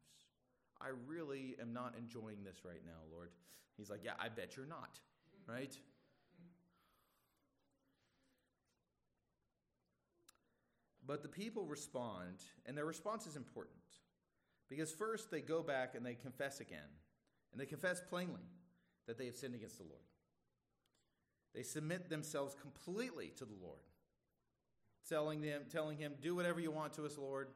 I 0.82 0.90
really 1.08 1.56
am 1.62 1.74
not 1.74 1.96
enjoying 1.98 2.44
this 2.44 2.66
right 2.66 2.82
now, 2.86 3.02
Lord. 3.12 3.30
He's 3.78 3.90
like, 3.90 4.02
Yeah, 4.04 4.14
I 4.20 4.30
bet 4.30 4.58
you're 4.58 4.66
not, 4.66 5.00
right? 5.48 5.76
But 11.06 11.24
the 11.24 11.30
people 11.30 11.66
respond, 11.66 12.38
and 12.66 12.78
their 12.78 12.86
response 12.86 13.28
is 13.28 13.36
important. 13.36 13.76
Because 14.72 14.90
first, 14.90 15.30
they 15.30 15.42
go 15.42 15.62
back 15.62 15.96
and 15.96 16.06
they 16.06 16.16
confess 16.16 16.62
again. 16.62 16.80
And 17.52 17.60
they 17.60 17.66
confess 17.66 18.02
plainly 18.10 18.48
that 19.06 19.18
they 19.18 19.26
have 19.26 19.36
sinned 19.36 19.54
against 19.54 19.78
the 19.78 19.84
Lord. 19.84 20.06
They 21.54 21.64
submit 21.64 22.10
themselves 22.10 22.56
completely 22.60 23.34
to 23.36 23.44
the 23.44 23.58
Lord, 23.62 23.82
telling, 25.10 25.42
them, 25.42 25.64
telling 25.70 25.98
Him, 25.98 26.14
Do 26.22 26.36
whatever 26.36 26.62
you 26.62 26.72
want 26.72 26.94
to 26.94 27.06
us, 27.06 27.18
Lord, 27.18 27.50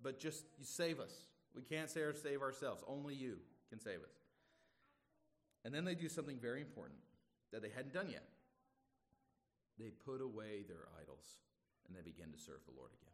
but 0.00 0.20
just 0.20 0.44
you 0.56 0.64
save 0.64 1.00
us. 1.00 1.12
We 1.52 1.62
can't 1.62 1.90
save 1.90 2.42
ourselves. 2.42 2.84
Only 2.86 3.16
you 3.16 3.38
can 3.68 3.80
save 3.80 3.98
us. 3.98 4.14
And 5.64 5.74
then 5.74 5.84
they 5.84 5.96
do 5.96 6.08
something 6.08 6.38
very 6.38 6.60
important 6.60 7.00
that 7.50 7.60
they 7.60 7.70
hadn't 7.70 7.92
done 7.92 8.08
yet. 8.08 8.28
They 9.80 9.90
put 9.90 10.20
away 10.20 10.62
their 10.68 10.86
idols 11.02 11.38
and 11.88 11.96
they 11.96 12.02
begin 12.02 12.30
to 12.30 12.38
serve 12.38 12.60
the 12.66 12.78
Lord 12.78 12.90
again. 13.02 13.13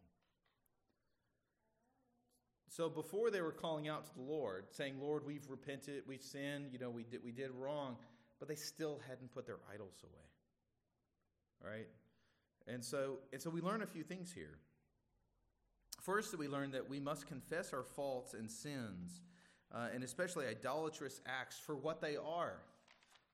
So 2.70 2.88
before 2.88 3.32
they 3.32 3.40
were 3.40 3.50
calling 3.50 3.88
out 3.88 4.06
to 4.06 4.14
the 4.14 4.22
Lord, 4.22 4.66
saying, 4.70 4.94
Lord, 5.00 5.26
we've 5.26 5.44
repented, 5.48 6.04
we've 6.06 6.22
sinned, 6.22 6.70
you 6.72 6.78
know, 6.78 6.88
we 6.88 7.02
did, 7.02 7.20
we 7.24 7.32
did 7.32 7.50
wrong, 7.50 7.96
but 8.38 8.46
they 8.46 8.54
still 8.54 9.00
hadn't 9.08 9.34
put 9.34 9.44
their 9.44 9.58
idols 9.74 9.96
away. 10.04 11.72
Right? 11.72 11.88
And 12.68 12.84
so, 12.84 13.18
and 13.32 13.42
so 13.42 13.50
we 13.50 13.60
learn 13.60 13.82
a 13.82 13.86
few 13.86 14.04
things 14.04 14.32
here. 14.32 14.56
First, 16.00 16.38
we 16.38 16.46
learn 16.46 16.70
that 16.70 16.88
we 16.88 17.00
must 17.00 17.26
confess 17.26 17.72
our 17.72 17.82
faults 17.82 18.34
and 18.34 18.48
sins, 18.48 19.20
uh, 19.74 19.88
and 19.92 20.04
especially 20.04 20.46
idolatrous 20.46 21.20
acts, 21.26 21.58
for 21.58 21.74
what 21.74 22.00
they 22.00 22.16
are. 22.16 22.60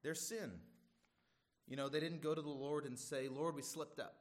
They're 0.03 0.15
sin. 0.15 0.51
You 1.69 1.77
know, 1.77 1.91
they 1.91 2.01
didn't 2.01 2.23
go 2.23 2.35
to 2.35 2.41
the 2.41 2.49
Lord 2.49 2.87
and 2.87 2.99
say, 2.99 3.29
Lord, 3.29 3.55
we 3.55 3.63
slipped 3.63 4.01
up. 4.01 4.15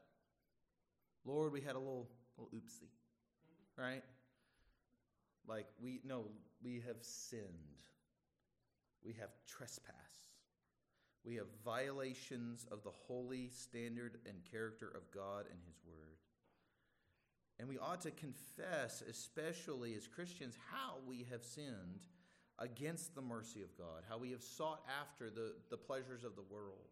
Lord, 1.24 1.54
we 1.54 1.62
had 1.62 1.76
a 1.76 1.80
little, 1.80 2.10
little 2.38 2.52
oopsie, 2.54 2.90
right? 3.78 4.04
Like 5.48 5.68
we 5.82 6.02
no, 6.04 6.26
we 6.64 6.82
have 6.86 6.98
sinned. 7.02 7.44
We 9.04 9.14
have 9.14 9.30
trespass. 9.48 9.94
We 11.24 11.36
have 11.36 11.48
violations 11.64 12.66
of 12.72 12.84
the 12.84 12.92
holy 12.92 13.50
standard 13.50 14.20
and 14.28 14.38
character 14.52 14.88
of 14.88 15.10
God 15.12 15.46
and 15.50 15.60
His 15.68 15.78
Word. 15.88 16.18
And 17.58 17.70
we 17.70 17.78
ought 17.78 18.02
to 18.02 18.12
confess, 18.12 19.02
especially 19.08 19.96
as 19.96 20.08
Christians, 20.08 20.56
how 20.72 20.98
we 21.08 21.26
have 21.32 21.44
sinned 21.44 22.08
against 22.60 23.16
the 23.16 23.22
mercy 23.22 23.62
of 23.62 23.78
God, 23.78 24.04
how 24.08 24.18
we 24.18 24.32
have 24.32 24.44
sought 24.44 24.82
after 25.02 25.30
the, 25.30 25.54
the 25.70 25.78
pleasures 25.78 26.24
of 26.24 26.36
the 26.36 26.44
world 26.44 26.90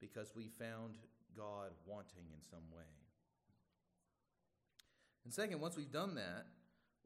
because 0.00 0.32
we 0.34 0.48
found 0.58 0.96
God 1.36 1.70
wanting 1.86 2.24
in 2.34 2.42
some 2.42 2.64
way. 2.74 2.84
And 5.24 5.34
second, 5.34 5.60
once 5.60 5.76
we've 5.76 5.92
done 5.92 6.14
that, 6.14 6.46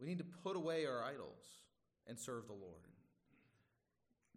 we 0.00 0.06
need 0.06 0.18
to 0.18 0.24
put 0.24 0.56
away 0.56 0.86
our 0.86 1.04
idols 1.04 1.44
and 2.06 2.18
serve 2.18 2.46
the 2.46 2.54
Lord. 2.54 2.88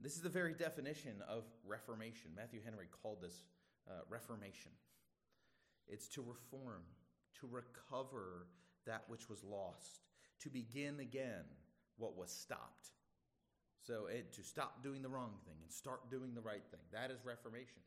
This 0.02 0.16
is 0.16 0.22
the 0.22 0.30
very 0.30 0.54
definition 0.54 1.14
of 1.30 1.44
reformation. 1.66 2.32
Matthew 2.36 2.60
Henry 2.64 2.88
called 3.02 3.22
this 3.22 3.46
uh, 3.90 4.02
reformation. 4.10 4.72
It's 5.88 6.08
to 6.10 6.22
reform, 6.22 6.82
to 7.40 7.48
recover 7.50 8.48
that 8.86 9.04
which 9.08 9.30
was 9.30 9.44
lost, 9.44 10.02
to 10.42 10.50
begin 10.50 11.00
again 11.00 11.46
what 11.98 12.18
was 12.18 12.32
stopped. 12.32 12.90
So, 13.86 14.08
it, 14.08 14.34
to 14.34 14.44
stop 14.44 14.82
doing 14.82 15.02
the 15.02 15.10
wrong 15.10 15.34
thing 15.46 15.56
and 15.62 15.72
start 15.72 16.10
doing 16.10 16.34
the 16.34 16.42
right 16.42 16.64
thing. 16.72 16.80
That 16.92 17.12
is 17.12 17.20
reformation. 17.26 17.82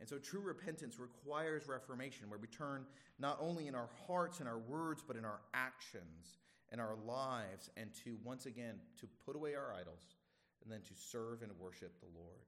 And 0.00 0.08
so 0.08 0.18
true 0.18 0.40
repentance 0.40 0.98
requires 0.98 1.68
reformation, 1.68 2.28
where 2.28 2.38
we 2.38 2.48
turn 2.48 2.84
not 3.20 3.38
only 3.40 3.68
in 3.68 3.76
our 3.76 3.88
hearts 4.06 4.40
and 4.40 4.48
our 4.48 4.58
words, 4.58 5.04
but 5.06 5.16
in 5.16 5.24
our 5.24 5.40
actions 5.54 6.38
and 6.72 6.80
our 6.80 6.96
lives, 7.06 7.70
and 7.76 7.90
to 8.04 8.16
once 8.24 8.46
again 8.46 8.76
to 9.00 9.08
put 9.24 9.36
away 9.36 9.54
our 9.54 9.72
idols 9.72 10.16
and 10.62 10.72
then 10.72 10.80
to 10.80 10.94
serve 10.94 11.42
and 11.42 11.52
worship 11.58 12.00
the 12.00 12.06
Lord. 12.18 12.40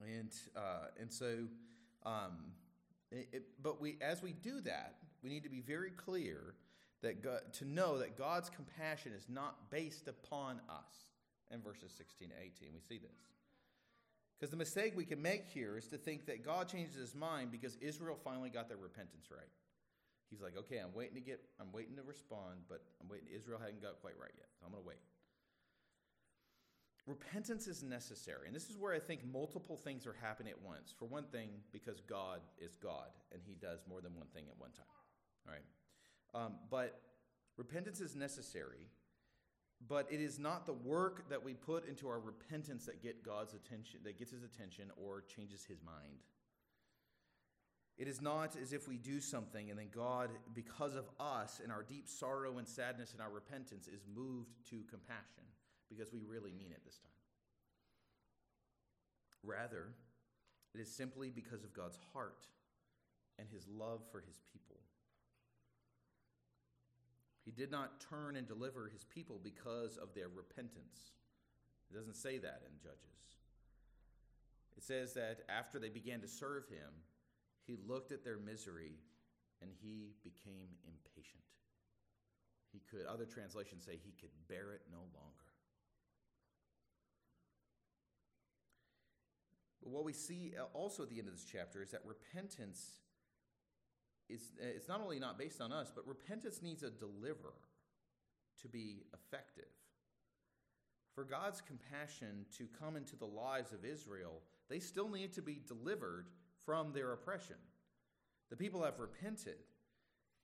And 0.00 0.32
uh, 0.56 0.88
and 0.98 1.12
so, 1.12 1.40
um, 2.06 2.52
it, 3.10 3.28
it, 3.32 3.42
but 3.62 3.80
we 3.80 3.98
as 4.00 4.22
we 4.22 4.32
do 4.32 4.60
that, 4.62 4.94
we 5.22 5.28
need 5.28 5.42
to 5.42 5.50
be 5.50 5.60
very 5.60 5.90
clear 5.90 6.54
that 7.02 7.22
God, 7.22 7.40
to 7.54 7.64
know 7.64 7.98
that 7.98 8.16
God's 8.16 8.50
compassion 8.50 9.12
is 9.16 9.26
not 9.28 9.70
based 9.70 10.08
upon 10.08 10.60
us. 10.68 11.08
In 11.52 11.60
verses 11.60 11.92
16 11.96 12.28
to 12.28 12.34
18, 12.34 12.68
we 12.72 12.80
see 12.80 12.98
this. 12.98 13.18
Because 14.38 14.50
the 14.50 14.56
mistake 14.56 14.96
we 14.96 15.04
can 15.04 15.20
make 15.20 15.48
here 15.48 15.76
is 15.76 15.86
to 15.88 15.98
think 15.98 16.26
that 16.26 16.44
God 16.44 16.68
changes 16.68 16.94
his 16.94 17.14
mind 17.14 17.50
because 17.50 17.76
Israel 17.80 18.16
finally 18.22 18.50
got 18.50 18.68
their 18.68 18.78
repentance 18.78 19.26
right. 19.30 19.48
He's 20.30 20.40
like, 20.40 20.56
okay, 20.56 20.78
I'm 20.78 20.94
waiting 20.94 21.14
to 21.14 21.20
get, 21.20 21.40
I'm 21.60 21.72
waiting 21.72 21.96
to 21.96 22.02
respond, 22.02 22.60
but 22.68 22.82
I'm 23.00 23.08
waiting. 23.08 23.28
Israel 23.34 23.58
hadn't 23.58 23.82
got 23.82 24.00
quite 24.00 24.14
right 24.20 24.32
yet, 24.36 24.46
so 24.58 24.66
I'm 24.66 24.72
going 24.72 24.82
to 24.82 24.88
wait. 24.88 25.02
Repentance 27.06 27.66
is 27.66 27.82
necessary, 27.82 28.46
and 28.46 28.54
this 28.54 28.70
is 28.70 28.76
where 28.76 28.94
I 28.94 29.00
think 29.00 29.20
multiple 29.24 29.76
things 29.76 30.06
are 30.06 30.14
happening 30.22 30.52
at 30.52 30.62
once. 30.62 30.94
For 30.96 31.06
one 31.06 31.24
thing, 31.24 31.48
because 31.72 32.00
God 32.00 32.40
is 32.58 32.76
God, 32.76 33.08
and 33.32 33.40
He 33.44 33.54
does 33.54 33.80
more 33.88 34.00
than 34.00 34.14
one 34.14 34.28
thing 34.32 34.44
at 34.48 34.58
one 34.60 34.70
time. 34.70 34.86
All 35.48 35.54
right, 35.54 36.44
um, 36.44 36.52
but 36.70 37.00
repentance 37.56 38.00
is 38.00 38.14
necessary 38.14 38.86
but 39.88 40.06
it 40.10 40.20
is 40.20 40.38
not 40.38 40.66
the 40.66 40.72
work 40.72 41.28
that 41.30 41.42
we 41.42 41.54
put 41.54 41.88
into 41.88 42.08
our 42.08 42.20
repentance 42.20 42.84
that 42.86 43.02
get 43.02 43.24
God's 43.24 43.54
attention 43.54 44.00
that 44.04 44.18
gets 44.18 44.30
his 44.30 44.42
attention 44.42 44.90
or 44.96 45.22
changes 45.22 45.64
his 45.64 45.80
mind. 45.82 46.20
It 47.98 48.08
is 48.08 48.22
not 48.22 48.56
as 48.60 48.72
if 48.72 48.88
we 48.88 48.96
do 48.96 49.20
something 49.20 49.68
and 49.68 49.78
then 49.78 49.88
God, 49.94 50.30
because 50.54 50.96
of 50.96 51.10
us 51.20 51.60
and 51.62 51.70
our 51.70 51.82
deep 51.82 52.08
sorrow 52.08 52.58
and 52.58 52.66
sadness 52.66 53.12
and 53.12 53.20
our 53.20 53.30
repentance, 53.30 53.88
is 53.88 54.06
moved 54.14 54.54
to 54.70 54.82
compassion 54.88 55.44
because 55.88 56.12
we 56.12 56.22
really 56.22 56.52
mean 56.52 56.72
it 56.72 56.80
this 56.84 56.98
time. 56.98 57.10
Rather, 59.42 59.88
it 60.74 60.80
is 60.80 60.90
simply 60.90 61.30
because 61.30 61.64
of 61.64 61.74
God's 61.74 61.98
heart 62.12 62.46
and 63.38 63.48
his 63.48 63.66
love 63.68 64.00
for 64.10 64.20
his 64.20 64.40
people. 64.52 64.76
He 67.44 67.50
did 67.50 67.70
not 67.70 68.04
turn 68.08 68.36
and 68.36 68.46
deliver 68.46 68.88
his 68.88 69.04
people 69.04 69.40
because 69.42 69.96
of 69.96 70.14
their 70.14 70.28
repentance. 70.28 71.12
It 71.90 71.96
doesn't 71.96 72.16
say 72.16 72.38
that 72.38 72.62
in 72.66 72.78
Judges. 72.78 73.38
It 74.76 74.84
says 74.84 75.14
that 75.14 75.40
after 75.48 75.78
they 75.78 75.88
began 75.88 76.20
to 76.20 76.28
serve 76.28 76.68
him, 76.68 76.92
he 77.66 77.76
looked 77.86 78.12
at 78.12 78.24
their 78.24 78.38
misery 78.38 78.98
and 79.62 79.70
he 79.82 80.14
became 80.22 80.76
impatient. 80.84 81.44
He 82.72 82.80
could, 82.90 83.06
other 83.06 83.26
translations 83.26 83.84
say 83.84 83.98
he 84.02 84.12
could 84.20 84.30
bear 84.48 84.72
it 84.72 84.82
no 84.90 84.98
longer. 84.98 85.50
But 89.82 89.90
what 89.90 90.04
we 90.04 90.12
see 90.12 90.52
uh, 90.58 90.64
also 90.72 91.02
at 91.02 91.10
the 91.10 91.18
end 91.18 91.28
of 91.28 91.34
this 91.34 91.44
chapter 91.50 91.82
is 91.82 91.90
that 91.90 92.02
repentance 92.04 93.00
is 94.28 94.52
uh, 94.62 94.66
it's 94.66 94.88
not 94.88 95.00
only 95.00 95.18
not 95.18 95.38
based 95.38 95.60
on 95.60 95.72
us, 95.72 95.90
but 95.94 96.06
repentance 96.06 96.60
needs 96.62 96.82
a 96.82 96.90
deliverer 96.90 97.54
to 98.62 98.68
be 98.68 99.04
effective. 99.14 99.72
For 101.14 101.24
God's 101.24 101.60
compassion 101.60 102.46
to 102.56 102.68
come 102.78 102.96
into 102.96 103.16
the 103.16 103.26
lives 103.26 103.72
of 103.72 103.84
Israel, 103.84 104.42
they 104.68 104.78
still 104.78 105.08
need 105.08 105.32
to 105.34 105.42
be 105.42 105.60
delivered 105.66 106.28
from 106.64 106.92
their 106.92 107.12
oppression. 107.12 107.56
The 108.50 108.56
people 108.56 108.82
have 108.82 108.98
repented, 108.98 109.58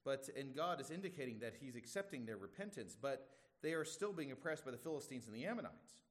but 0.04 0.28
and 0.38 0.54
God 0.54 0.80
is 0.80 0.90
indicating 0.90 1.40
that 1.40 1.54
He's 1.60 1.76
accepting 1.76 2.24
their 2.24 2.36
repentance, 2.36 2.96
but 3.00 3.28
they 3.62 3.72
are 3.72 3.84
still 3.84 4.12
being 4.12 4.32
oppressed 4.32 4.64
by 4.64 4.70
the 4.70 4.76
Philistines 4.76 5.26
and 5.26 5.34
the 5.34 5.44
Ammonites. 5.44 6.02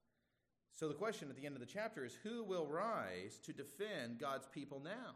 So 0.74 0.90
the 0.90 0.94
question 0.94 1.30
at 1.30 1.38
the 1.38 1.46
end 1.46 1.56
of 1.56 1.62
the 1.62 1.68
chapter 1.68 2.04
is 2.04 2.18
who 2.22 2.44
will 2.44 2.68
rise 2.68 3.40
to 3.46 3.54
defend 3.54 4.20
God's 4.20 4.48
people 4.48 4.82
now? 4.84 5.16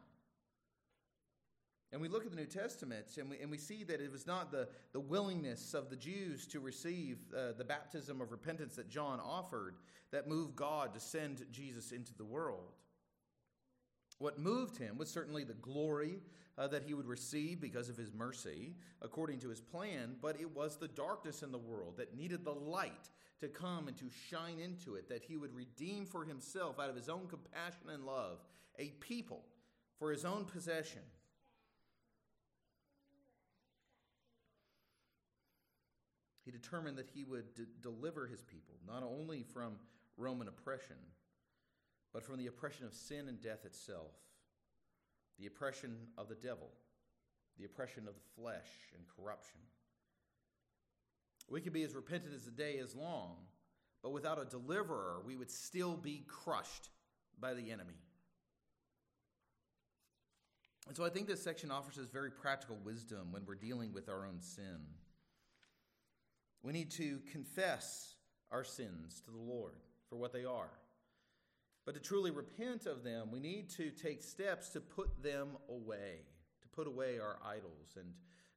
And 1.91 1.99
we 2.02 2.08
look 2.08 2.23
at 2.23 2.30
the 2.30 2.38
New 2.38 2.45
Testament 2.45 3.08
and 3.17 3.30
we, 3.30 3.39
and 3.39 3.49
we 3.49 3.58
see 3.58 3.84
that 3.84 3.99
it 3.99 4.12
was 4.12 4.28
not 4.28 4.52
the, 4.52 4.69
the 4.93 4.99
willingness 4.99 5.73
of 5.73 5.89
the 5.89 5.95
Jews 5.95 6.45
to 6.47 6.60
receive 6.60 7.17
uh, 7.36 7.54
the 7.58 7.63
baptism 7.63 8.21
of 8.21 8.32
repentance 8.32 8.75
that 8.75 8.89
John 8.89 9.19
offered 9.19 9.75
that 10.12 10.28
moved 10.28 10.56
God 10.56 10.93
to 10.93 10.99
send 10.99 11.45
Jesus 11.52 11.91
into 11.91 12.13
the 12.15 12.23
world. 12.23 12.73
What 14.19 14.38
moved 14.38 14.77
him 14.77 14.97
was 14.97 15.10
certainly 15.10 15.43
the 15.45 15.53
glory 15.53 16.19
uh, 16.58 16.67
that 16.67 16.84
he 16.84 16.93
would 16.93 17.08
receive 17.08 17.62
because 17.62 17.88
of 17.88 17.95
his 17.95 18.13
mercy, 18.13 18.75
according 19.01 19.39
to 19.39 19.49
his 19.49 19.62
plan, 19.62 20.17
but 20.21 20.39
it 20.39 20.53
was 20.53 20.75
the 20.75 20.89
darkness 20.89 21.41
in 21.41 21.53
the 21.53 21.58
world 21.58 21.95
that 21.97 22.15
needed 22.15 22.43
the 22.43 22.53
light 22.53 23.10
to 23.39 23.47
come 23.47 23.88
and 23.88 23.97
to 23.97 24.10
shine 24.29 24.60
into 24.60 24.95
it, 24.95 25.08
that 25.08 25.23
he 25.23 25.38
would 25.38 25.55
redeem 25.55 26.05
for 26.05 26.25
himself 26.25 26.77
out 26.79 26.89
of 26.89 26.95
his 26.97 27.08
own 27.08 27.27
compassion 27.27 27.89
and 27.91 28.05
love 28.05 28.39
a 28.77 28.89
people 28.99 29.45
for 29.97 30.12
his 30.12 30.25
own 30.25 30.43
possession. 30.43 31.01
He 36.43 36.51
determined 36.51 36.97
that 36.97 37.10
he 37.13 37.23
would 37.23 37.53
d- 37.53 37.63
deliver 37.82 38.27
his 38.27 38.41
people 38.41 38.75
not 38.86 39.03
only 39.03 39.43
from 39.43 39.75
Roman 40.17 40.47
oppression, 40.47 40.97
but 42.13 42.23
from 42.23 42.37
the 42.37 42.47
oppression 42.47 42.85
of 42.85 42.93
sin 42.93 43.27
and 43.27 43.41
death 43.41 43.65
itself, 43.65 44.13
the 45.37 45.47
oppression 45.47 45.95
of 46.17 46.27
the 46.27 46.35
devil, 46.35 46.69
the 47.57 47.65
oppression 47.65 48.07
of 48.07 48.13
the 48.15 48.41
flesh 48.41 48.69
and 48.95 49.03
corruption. 49.15 49.59
We 51.49 51.61
could 51.61 51.73
be 51.73 51.83
as 51.83 51.95
repentant 51.95 52.33
as 52.33 52.45
the 52.45 52.51
day 52.51 52.73
is 52.73 52.95
long, 52.95 53.35
but 54.03 54.11
without 54.11 54.41
a 54.41 54.45
deliverer, 54.45 55.21
we 55.25 55.35
would 55.35 55.51
still 55.51 55.95
be 55.95 56.23
crushed 56.27 56.89
by 57.39 57.53
the 57.53 57.71
enemy. 57.71 57.95
And 60.87 60.95
so 60.95 61.05
I 61.05 61.09
think 61.09 61.27
this 61.27 61.43
section 61.43 61.69
offers 61.69 61.97
us 61.97 62.07
very 62.11 62.31
practical 62.31 62.77
wisdom 62.83 63.31
when 63.31 63.45
we're 63.45 63.55
dealing 63.55 63.93
with 63.93 64.09
our 64.09 64.25
own 64.25 64.41
sin. 64.41 64.79
We 66.63 66.73
need 66.73 66.91
to 66.91 67.19
confess 67.31 68.15
our 68.51 68.63
sins 68.63 69.21
to 69.25 69.31
the 69.31 69.37
Lord 69.37 69.73
for 70.09 70.17
what 70.17 70.33
they 70.33 70.45
are. 70.45 70.71
But 71.85 71.95
to 71.95 72.01
truly 72.01 72.31
repent 72.31 72.85
of 72.85 73.03
them, 73.03 73.31
we 73.31 73.39
need 73.39 73.69
to 73.71 73.89
take 73.89 74.21
steps 74.21 74.69
to 74.69 74.81
put 74.81 75.23
them 75.23 75.57
away, 75.69 76.21
to 76.61 76.67
put 76.69 76.87
away 76.87 77.19
our 77.19 77.39
idols 77.43 77.97
and 77.97 78.13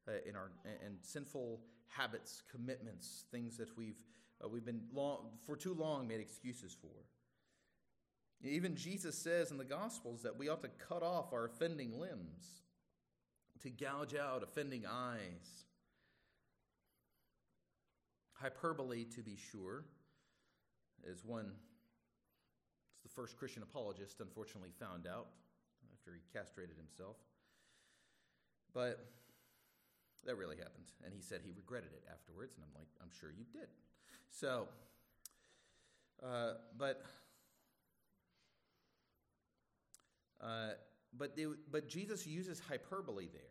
uh, 0.08 0.28
in 0.28 0.34
our 0.34 0.50
and 0.84 0.96
sinful 1.00 1.60
habits, 1.88 2.42
commitments, 2.50 3.24
things 3.30 3.56
that 3.56 3.76
we've, 3.76 4.02
uh, 4.44 4.48
we've 4.48 4.64
been 4.64 4.82
long, 4.92 5.30
for 5.46 5.56
too 5.56 5.74
long 5.74 6.08
made 6.08 6.20
excuses 6.20 6.76
for. 6.80 6.88
Even 8.44 8.74
Jesus 8.74 9.16
says 9.16 9.52
in 9.52 9.58
the 9.58 9.64
Gospels 9.64 10.22
that 10.22 10.36
we 10.36 10.48
ought 10.48 10.62
to 10.62 10.70
cut 10.88 11.02
off 11.02 11.32
our 11.32 11.44
offending 11.44 11.98
limbs, 12.00 12.62
to 13.62 13.70
gouge 13.70 14.16
out 14.16 14.42
offending 14.42 14.84
eyes. 14.84 15.66
Hyperbole, 18.32 19.04
to 19.14 19.22
be 19.22 19.36
sure, 19.52 19.84
is 21.04 21.24
one, 21.24 21.52
the 23.02 23.08
first 23.08 23.36
Christian 23.36 23.62
apologist 23.62 24.20
unfortunately 24.20 24.70
found 24.78 25.06
out 25.06 25.28
after 25.92 26.12
he 26.14 26.20
castrated 26.32 26.76
himself. 26.76 27.16
But 28.72 29.04
that 30.24 30.36
really 30.36 30.56
happened. 30.56 30.86
And 31.04 31.12
he 31.14 31.20
said 31.20 31.40
he 31.44 31.52
regretted 31.52 31.90
it 31.92 32.04
afterwards. 32.10 32.54
And 32.54 32.64
I'm 32.64 32.74
like, 32.74 32.88
I'm 33.02 33.10
sure 33.20 33.30
you 33.30 33.44
did. 33.52 33.68
So, 34.30 34.68
uh, 36.22 36.54
but. 36.78 37.02
Uh, 40.40 40.70
but, 41.16 41.36
they, 41.36 41.46
but 41.70 41.88
Jesus 41.88 42.26
uses 42.26 42.60
hyperbole 42.68 43.28
there 43.32 43.42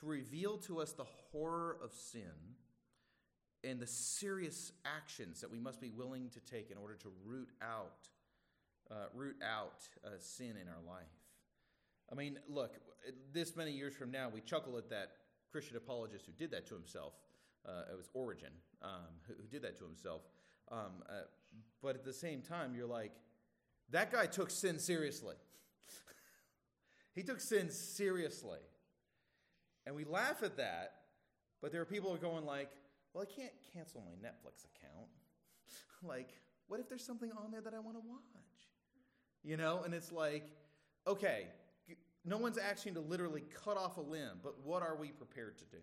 to 0.00 0.06
reveal 0.06 0.58
to 0.58 0.80
us 0.80 0.92
the 0.92 1.04
horror 1.04 1.76
of 1.82 1.92
sin 1.92 2.22
and 3.62 3.80
the 3.80 3.86
serious 3.86 4.72
actions 4.84 5.40
that 5.40 5.50
we 5.50 5.58
must 5.58 5.80
be 5.80 5.90
willing 5.90 6.30
to 6.30 6.40
take 6.40 6.70
in 6.70 6.76
order 6.76 6.94
to 6.94 7.08
root 7.24 7.50
out, 7.62 8.08
uh, 8.90 9.06
root 9.14 9.36
out 9.42 9.82
uh, 10.04 10.10
sin 10.18 10.54
in 10.60 10.68
our 10.68 10.82
life. 10.86 11.06
I 12.10 12.14
mean, 12.14 12.38
look, 12.48 12.74
this 13.32 13.56
many 13.56 13.72
years 13.72 13.94
from 13.94 14.10
now, 14.10 14.28
we 14.28 14.40
chuckle 14.40 14.78
at 14.78 14.90
that 14.90 15.12
Christian 15.50 15.76
apologist 15.76 16.26
who 16.26 16.32
did 16.32 16.50
that 16.52 16.66
to 16.68 16.74
himself. 16.74 17.14
Uh, 17.66 17.92
it 17.92 17.96
was 17.96 18.08
Origen 18.14 18.52
um, 18.82 18.90
who, 19.26 19.34
who, 19.34 19.48
did 19.48 19.62
that 19.62 19.76
to 19.78 19.84
himself. 19.84 20.22
Um, 20.70 21.02
uh, 21.08 21.22
but 21.82 21.96
at 21.96 22.04
the 22.04 22.12
same 22.12 22.42
time, 22.42 22.74
you're 22.74 22.86
like, 22.86 23.12
that 23.90 24.12
guy 24.12 24.26
took 24.26 24.50
sin 24.50 24.78
seriously. 24.78 25.34
he 27.14 27.22
took 27.22 27.40
sin 27.40 27.70
seriously. 27.70 28.60
And 29.86 29.94
we 29.94 30.04
laugh 30.04 30.42
at 30.42 30.56
that, 30.56 30.92
but 31.62 31.72
there 31.72 31.80
are 31.80 31.86
people 31.86 32.10
who 32.10 32.16
are 32.16 32.18
going 32.18 32.44
like, 32.44 32.70
well, 33.14 33.24
I 33.28 33.32
can't 33.32 33.52
cancel 33.72 34.02
my 34.02 34.28
Netflix 34.28 34.64
account. 34.64 35.08
like, 36.02 36.30
what 36.68 36.80
if 36.80 36.88
there's 36.88 37.04
something 37.04 37.30
on 37.32 37.50
there 37.50 37.60
that 37.60 37.74
I 37.74 37.78
want 37.78 37.96
to 37.96 38.02
watch? 38.06 38.22
You 39.46 39.56
know, 39.56 39.82
and 39.84 39.94
it's 39.94 40.10
like, 40.10 40.50
okay, 41.06 41.46
no 42.24 42.36
one's 42.36 42.58
asking 42.58 42.94
to 42.94 43.00
literally 43.00 43.44
cut 43.64 43.76
off 43.76 43.96
a 43.96 44.00
limb, 44.00 44.40
but 44.42 44.56
what 44.64 44.82
are 44.82 44.96
we 44.96 45.12
prepared 45.12 45.56
to 45.58 45.64
do? 45.66 45.82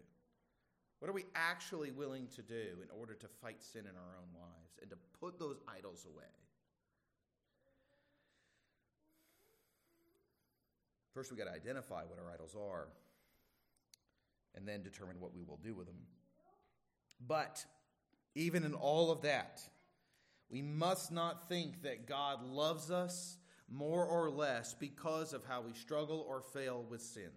What 0.99 1.10
are 1.10 1.13
we 1.13 1.23
actually 1.34 1.91
willing 1.91 2.28
to 2.36 2.41
do 2.41 2.82
in 2.82 2.89
order 2.99 3.13
to 3.13 3.28
fight 3.41 3.63
sin 3.63 3.84
in 3.84 3.95
our 3.95 4.17
own 4.19 4.28
lives 4.38 4.78
and 4.82 4.89
to 4.89 4.97
put 5.17 5.39
those 5.39 5.62
idols 5.65 6.06
away? 6.13 6.26
First, 11.13 11.32
we 11.32 11.38
got 11.38 11.45
to 11.45 11.54
identify 11.54 12.04
what 12.04 12.19
our 12.19 12.34
idols 12.34 12.58
are 12.60 12.89
and 14.56 14.67
then 14.67 14.84
determine 14.84 15.21
what 15.21 15.34
we 15.34 15.43
will 15.43 15.60
do 15.63 15.73
with 15.73 15.88
them. 15.88 16.02
But 17.26 17.63
even 18.36 18.65
in 18.65 18.73
all 18.73 19.10
of 19.10 19.21
that, 19.21 19.62
we 20.49 20.62
must 20.62 21.13
not 21.13 21.47
think 21.47 21.84
that 21.84 22.08
God 22.08 22.43
loves 22.43 22.91
us 22.91 23.38
more 23.74 24.06
or 24.06 24.30
less 24.30 24.74
because 24.74 25.34
of 25.34 25.44
how 25.46 25.62
we 25.62 25.74
struggle 25.74 26.26
or 26.28 26.42
fail 26.42 26.86
with 26.88 27.02
sin. 27.02 27.32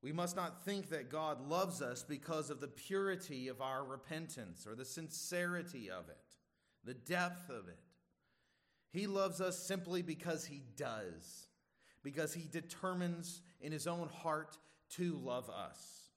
We 0.00 0.12
must 0.12 0.36
not 0.36 0.64
think 0.64 0.90
that 0.90 1.10
God 1.10 1.48
loves 1.48 1.82
us 1.82 2.04
because 2.04 2.50
of 2.50 2.60
the 2.60 2.68
purity 2.68 3.48
of 3.48 3.60
our 3.60 3.84
repentance 3.84 4.66
or 4.66 4.76
the 4.76 4.84
sincerity 4.84 5.90
of 5.90 6.08
it, 6.08 6.36
the 6.84 6.94
depth 6.94 7.50
of 7.50 7.66
it. 7.66 7.80
He 8.90 9.08
loves 9.08 9.40
us 9.40 9.58
simply 9.58 10.02
because 10.02 10.44
He 10.44 10.62
does, 10.76 11.48
because 12.04 12.32
He 12.32 12.46
determines 12.50 13.42
in 13.60 13.72
His 13.72 13.88
own 13.88 14.08
heart 14.08 14.56
to 14.90 15.14
love 15.24 15.50
us, 15.50 16.10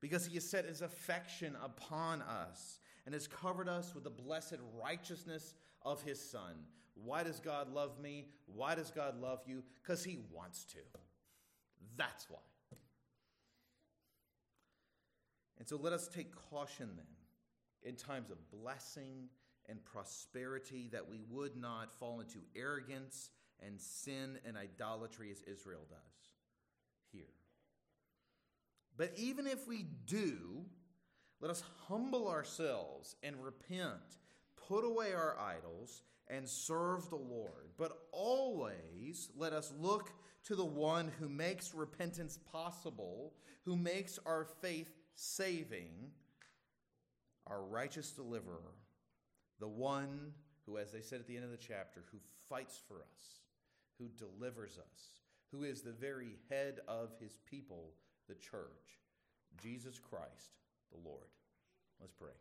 because 0.00 0.24
He 0.24 0.34
has 0.34 0.48
set 0.48 0.64
His 0.64 0.80
affection 0.80 1.56
upon 1.62 2.22
us 2.22 2.78
and 3.04 3.12
has 3.12 3.26
covered 3.26 3.68
us 3.68 3.92
with 3.92 4.04
the 4.04 4.10
blessed 4.10 4.58
righteousness 4.80 5.54
of 5.82 6.00
His 6.02 6.20
Son 6.20 6.54
why 6.94 7.22
does 7.22 7.40
God 7.40 7.72
love 7.72 7.98
me? 8.00 8.28
Why 8.46 8.74
does 8.74 8.90
God 8.90 9.20
love 9.20 9.40
you? 9.46 9.62
Because 9.82 10.04
He 10.04 10.18
wants 10.32 10.64
to. 10.66 10.78
That's 11.96 12.28
why. 12.28 12.38
And 15.58 15.68
so 15.68 15.76
let 15.76 15.92
us 15.92 16.08
take 16.08 16.34
caution 16.50 16.90
then 16.96 17.06
in 17.90 17.96
times 17.96 18.30
of 18.30 18.38
blessing 18.50 19.28
and 19.68 19.82
prosperity 19.84 20.88
that 20.92 21.08
we 21.08 21.20
would 21.30 21.56
not 21.56 21.92
fall 21.94 22.20
into 22.20 22.38
arrogance 22.54 23.30
and 23.64 23.80
sin 23.80 24.38
and 24.44 24.56
idolatry 24.56 25.30
as 25.30 25.40
Israel 25.42 25.86
does 25.88 26.34
here. 27.12 27.22
But 28.96 29.12
even 29.16 29.46
if 29.46 29.66
we 29.66 29.86
do, 30.06 30.64
let 31.40 31.50
us 31.50 31.62
humble 31.88 32.28
ourselves 32.28 33.16
and 33.22 33.42
repent, 33.42 34.18
put 34.68 34.84
away 34.84 35.12
our 35.12 35.38
idols, 35.38 36.02
and 36.28 36.48
serve 36.48 37.08
the 37.10 37.16
Lord. 37.16 37.70
But 37.76 37.92
always 38.12 39.28
let 39.36 39.52
us 39.52 39.72
look 39.78 40.10
to 40.44 40.54
the 40.54 40.64
one 40.64 41.10
who 41.18 41.28
makes 41.28 41.74
repentance 41.74 42.38
possible, 42.50 43.32
who 43.64 43.76
makes 43.76 44.18
our 44.26 44.44
faith 44.60 44.90
saving, 45.14 46.10
our 47.46 47.62
righteous 47.62 48.10
deliverer, 48.10 48.74
the 49.60 49.68
one 49.68 50.32
who, 50.66 50.78
as 50.78 50.92
they 50.92 51.00
said 51.00 51.20
at 51.20 51.26
the 51.26 51.36
end 51.36 51.44
of 51.44 51.50
the 51.50 51.56
chapter, 51.56 52.04
who 52.10 52.18
fights 52.48 52.80
for 52.88 52.96
us, 52.96 53.40
who 53.98 54.08
delivers 54.18 54.78
us, 54.78 55.20
who 55.50 55.64
is 55.64 55.82
the 55.82 55.92
very 55.92 56.36
head 56.50 56.80
of 56.88 57.10
his 57.20 57.38
people, 57.48 57.92
the 58.28 58.34
church, 58.34 58.98
Jesus 59.62 59.98
Christ, 59.98 60.58
the 60.92 61.08
Lord. 61.08 61.28
Let's 62.00 62.12
pray. 62.12 62.32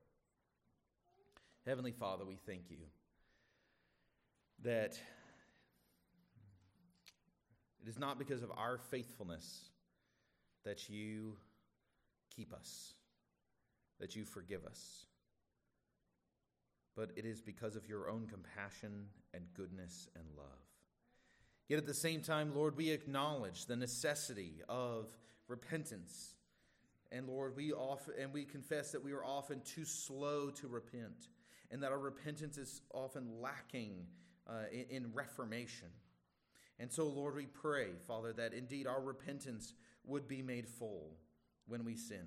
Heavenly 1.65 1.91
Father, 1.91 2.25
we 2.25 2.35
thank 2.35 2.69
you 2.69 2.77
that 4.61 4.99
it 7.81 7.89
is 7.89 7.99
not 7.99 8.19
because 8.19 8.43
of 8.43 8.51
our 8.55 8.77
faithfulness 8.77 9.69
that 10.63 10.89
you 10.89 11.35
keep 12.35 12.53
us, 12.53 12.93
that 13.99 14.15
you 14.15 14.23
forgive 14.23 14.65
us, 14.65 15.05
but 16.95 17.11
it 17.15 17.25
is 17.25 17.41
because 17.41 17.75
of 17.75 17.87
your 17.87 18.09
own 18.09 18.27
compassion 18.27 19.07
and 19.33 19.43
goodness 19.55 20.07
and 20.15 20.25
love. 20.37 20.45
Yet 21.67 21.79
at 21.79 21.85
the 21.85 21.93
same 21.93 22.21
time, 22.21 22.53
Lord, 22.55 22.77
we 22.77 22.89
acknowledge 22.89 23.65
the 23.65 23.75
necessity 23.75 24.61
of 24.69 25.09
repentance. 25.47 26.35
And 27.11 27.27
Lord, 27.27 27.55
we 27.55 27.73
often 27.73 28.13
and 28.19 28.33
we 28.33 28.43
confess 28.43 28.91
that 28.91 29.03
we 29.03 29.11
are 29.11 29.23
often 29.23 29.61
too 29.61 29.85
slow 29.85 30.49
to 30.51 30.67
repent, 30.67 31.29
and 31.71 31.81
that 31.83 31.91
our 31.91 31.99
repentance 31.99 32.57
is 32.57 32.81
often 32.93 33.41
lacking 33.41 34.07
uh, 34.47 34.63
in, 34.71 34.85
in 34.89 35.13
reformation. 35.13 35.87
And 36.79 36.91
so, 36.91 37.07
Lord, 37.07 37.35
we 37.35 37.45
pray, 37.45 37.89
Father, 38.07 38.33
that 38.33 38.53
indeed 38.53 38.87
our 38.87 39.01
repentance 39.01 39.73
would 40.05 40.27
be 40.27 40.41
made 40.41 40.67
full 40.67 41.11
when 41.67 41.85
we 41.85 41.95
sin, 41.95 42.25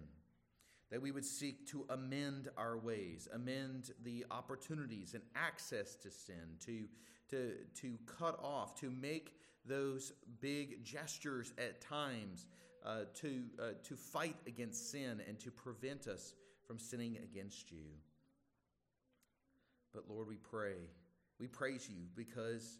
that 0.91 1.03
we 1.03 1.11
would 1.11 1.25
seek 1.25 1.67
to 1.69 1.85
amend 1.91 2.49
our 2.57 2.79
ways, 2.79 3.29
amend 3.33 3.91
the 4.05 4.25
opportunities 4.31 5.15
and 5.15 5.23
access 5.35 5.95
to 5.97 6.11
sin, 6.11 6.57
to, 6.65 6.85
to, 7.29 7.55
to 7.75 7.99
cut 8.07 8.39
off, 8.43 8.75
to 8.81 8.91
make 8.91 9.35
those 9.67 10.13
big 10.41 10.85
gestures 10.85 11.53
at 11.59 11.81
times 11.81 12.47
uh, 12.85 13.01
to, 13.15 13.43
uh, 13.61 13.71
to 13.83 13.97
fight 13.97 14.37
against 14.47 14.91
sin 14.91 15.21
and 15.27 15.39
to 15.41 15.51
prevent 15.51 16.07
us 16.07 16.35
from 16.67 16.79
sinning 16.79 17.19
against 17.23 17.73
you. 17.73 17.89
But 19.93 20.05
Lord, 20.09 20.29
we 20.29 20.37
pray, 20.37 20.75
we 21.38 21.46
praise 21.46 21.88
you 21.88 22.09
because 22.14 22.79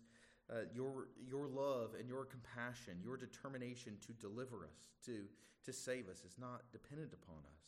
uh, 0.51 0.65
your, 0.75 1.09
your 1.29 1.49
love 1.49 1.91
and 1.99 2.09
your 2.09 2.25
compassion, 2.25 2.95
your 3.03 3.17
determination 3.17 3.97
to 4.07 4.13
deliver 4.15 4.65
us, 4.65 4.95
to, 5.05 5.25
to 5.65 5.73
save 5.73 6.09
us, 6.09 6.25
is 6.25 6.37
not 6.39 6.63
dependent 6.73 7.13
upon 7.13 7.43
us. 7.59 7.67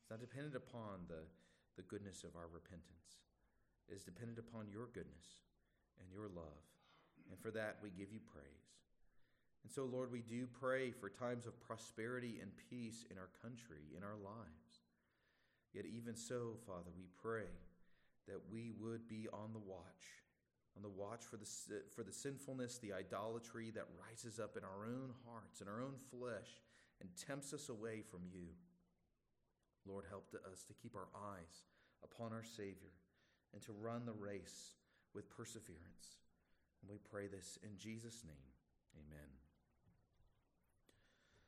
It's 0.00 0.10
not 0.10 0.20
dependent 0.20 0.54
upon 0.54 1.04
the, 1.08 1.26
the 1.76 1.82
goodness 1.82 2.22
of 2.24 2.36
our 2.36 2.48
repentance. 2.52 3.20
It 3.88 3.94
is 3.94 4.02
dependent 4.02 4.38
upon 4.38 4.68
your 4.70 4.86
goodness 4.94 5.44
and 6.00 6.08
your 6.10 6.28
love. 6.28 6.62
And 7.30 7.38
for 7.38 7.50
that, 7.50 7.76
we 7.82 7.90
give 7.90 8.12
you 8.12 8.20
praise. 8.22 8.66
And 9.64 9.72
so, 9.72 9.84
Lord, 9.84 10.12
we 10.12 10.22
do 10.22 10.46
pray 10.46 10.92
for 10.92 11.10
times 11.10 11.46
of 11.46 11.58
prosperity 11.60 12.38
and 12.40 12.52
peace 12.70 13.04
in 13.10 13.18
our 13.18 13.30
country, 13.42 13.90
in 13.96 14.04
our 14.04 14.14
lives. 14.14 14.86
Yet, 15.74 15.86
even 15.90 16.14
so, 16.14 16.54
Father, 16.66 16.94
we 16.96 17.06
pray 17.20 17.50
that 18.26 18.40
we 18.50 18.72
would 18.80 19.08
be 19.08 19.28
on 19.32 19.52
the 19.52 19.58
watch 19.58 20.16
on 20.76 20.82
the 20.82 20.88
watch 20.88 21.24
for 21.24 21.36
the, 21.36 21.48
for 21.94 22.04
the 22.04 22.12
sinfulness, 22.12 22.78
the 22.78 22.92
idolatry 22.92 23.70
that 23.74 23.88
rises 23.96 24.38
up 24.38 24.56
in 24.56 24.62
our 24.62 24.84
own 24.84 25.10
hearts, 25.24 25.60
in 25.60 25.68
our 25.68 25.80
own 25.80 25.94
flesh, 26.10 26.60
and 27.00 27.08
tempts 27.26 27.52
us 27.52 27.68
away 27.68 28.02
from 28.02 28.20
you. 28.30 28.48
Lord, 29.86 30.04
help 30.08 30.34
us 30.52 30.64
to 30.64 30.74
keep 30.74 30.94
our 30.94 31.08
eyes 31.14 31.64
upon 32.04 32.32
our 32.32 32.44
Savior 32.44 32.92
and 33.54 33.62
to 33.62 33.72
run 33.72 34.04
the 34.04 34.12
race 34.12 34.74
with 35.14 35.30
perseverance. 35.30 36.20
And 36.82 36.90
we 36.90 36.98
pray 36.98 37.26
this 37.26 37.58
in 37.62 37.78
Jesus' 37.78 38.22
name. 38.24 38.52
Amen. 38.94 39.35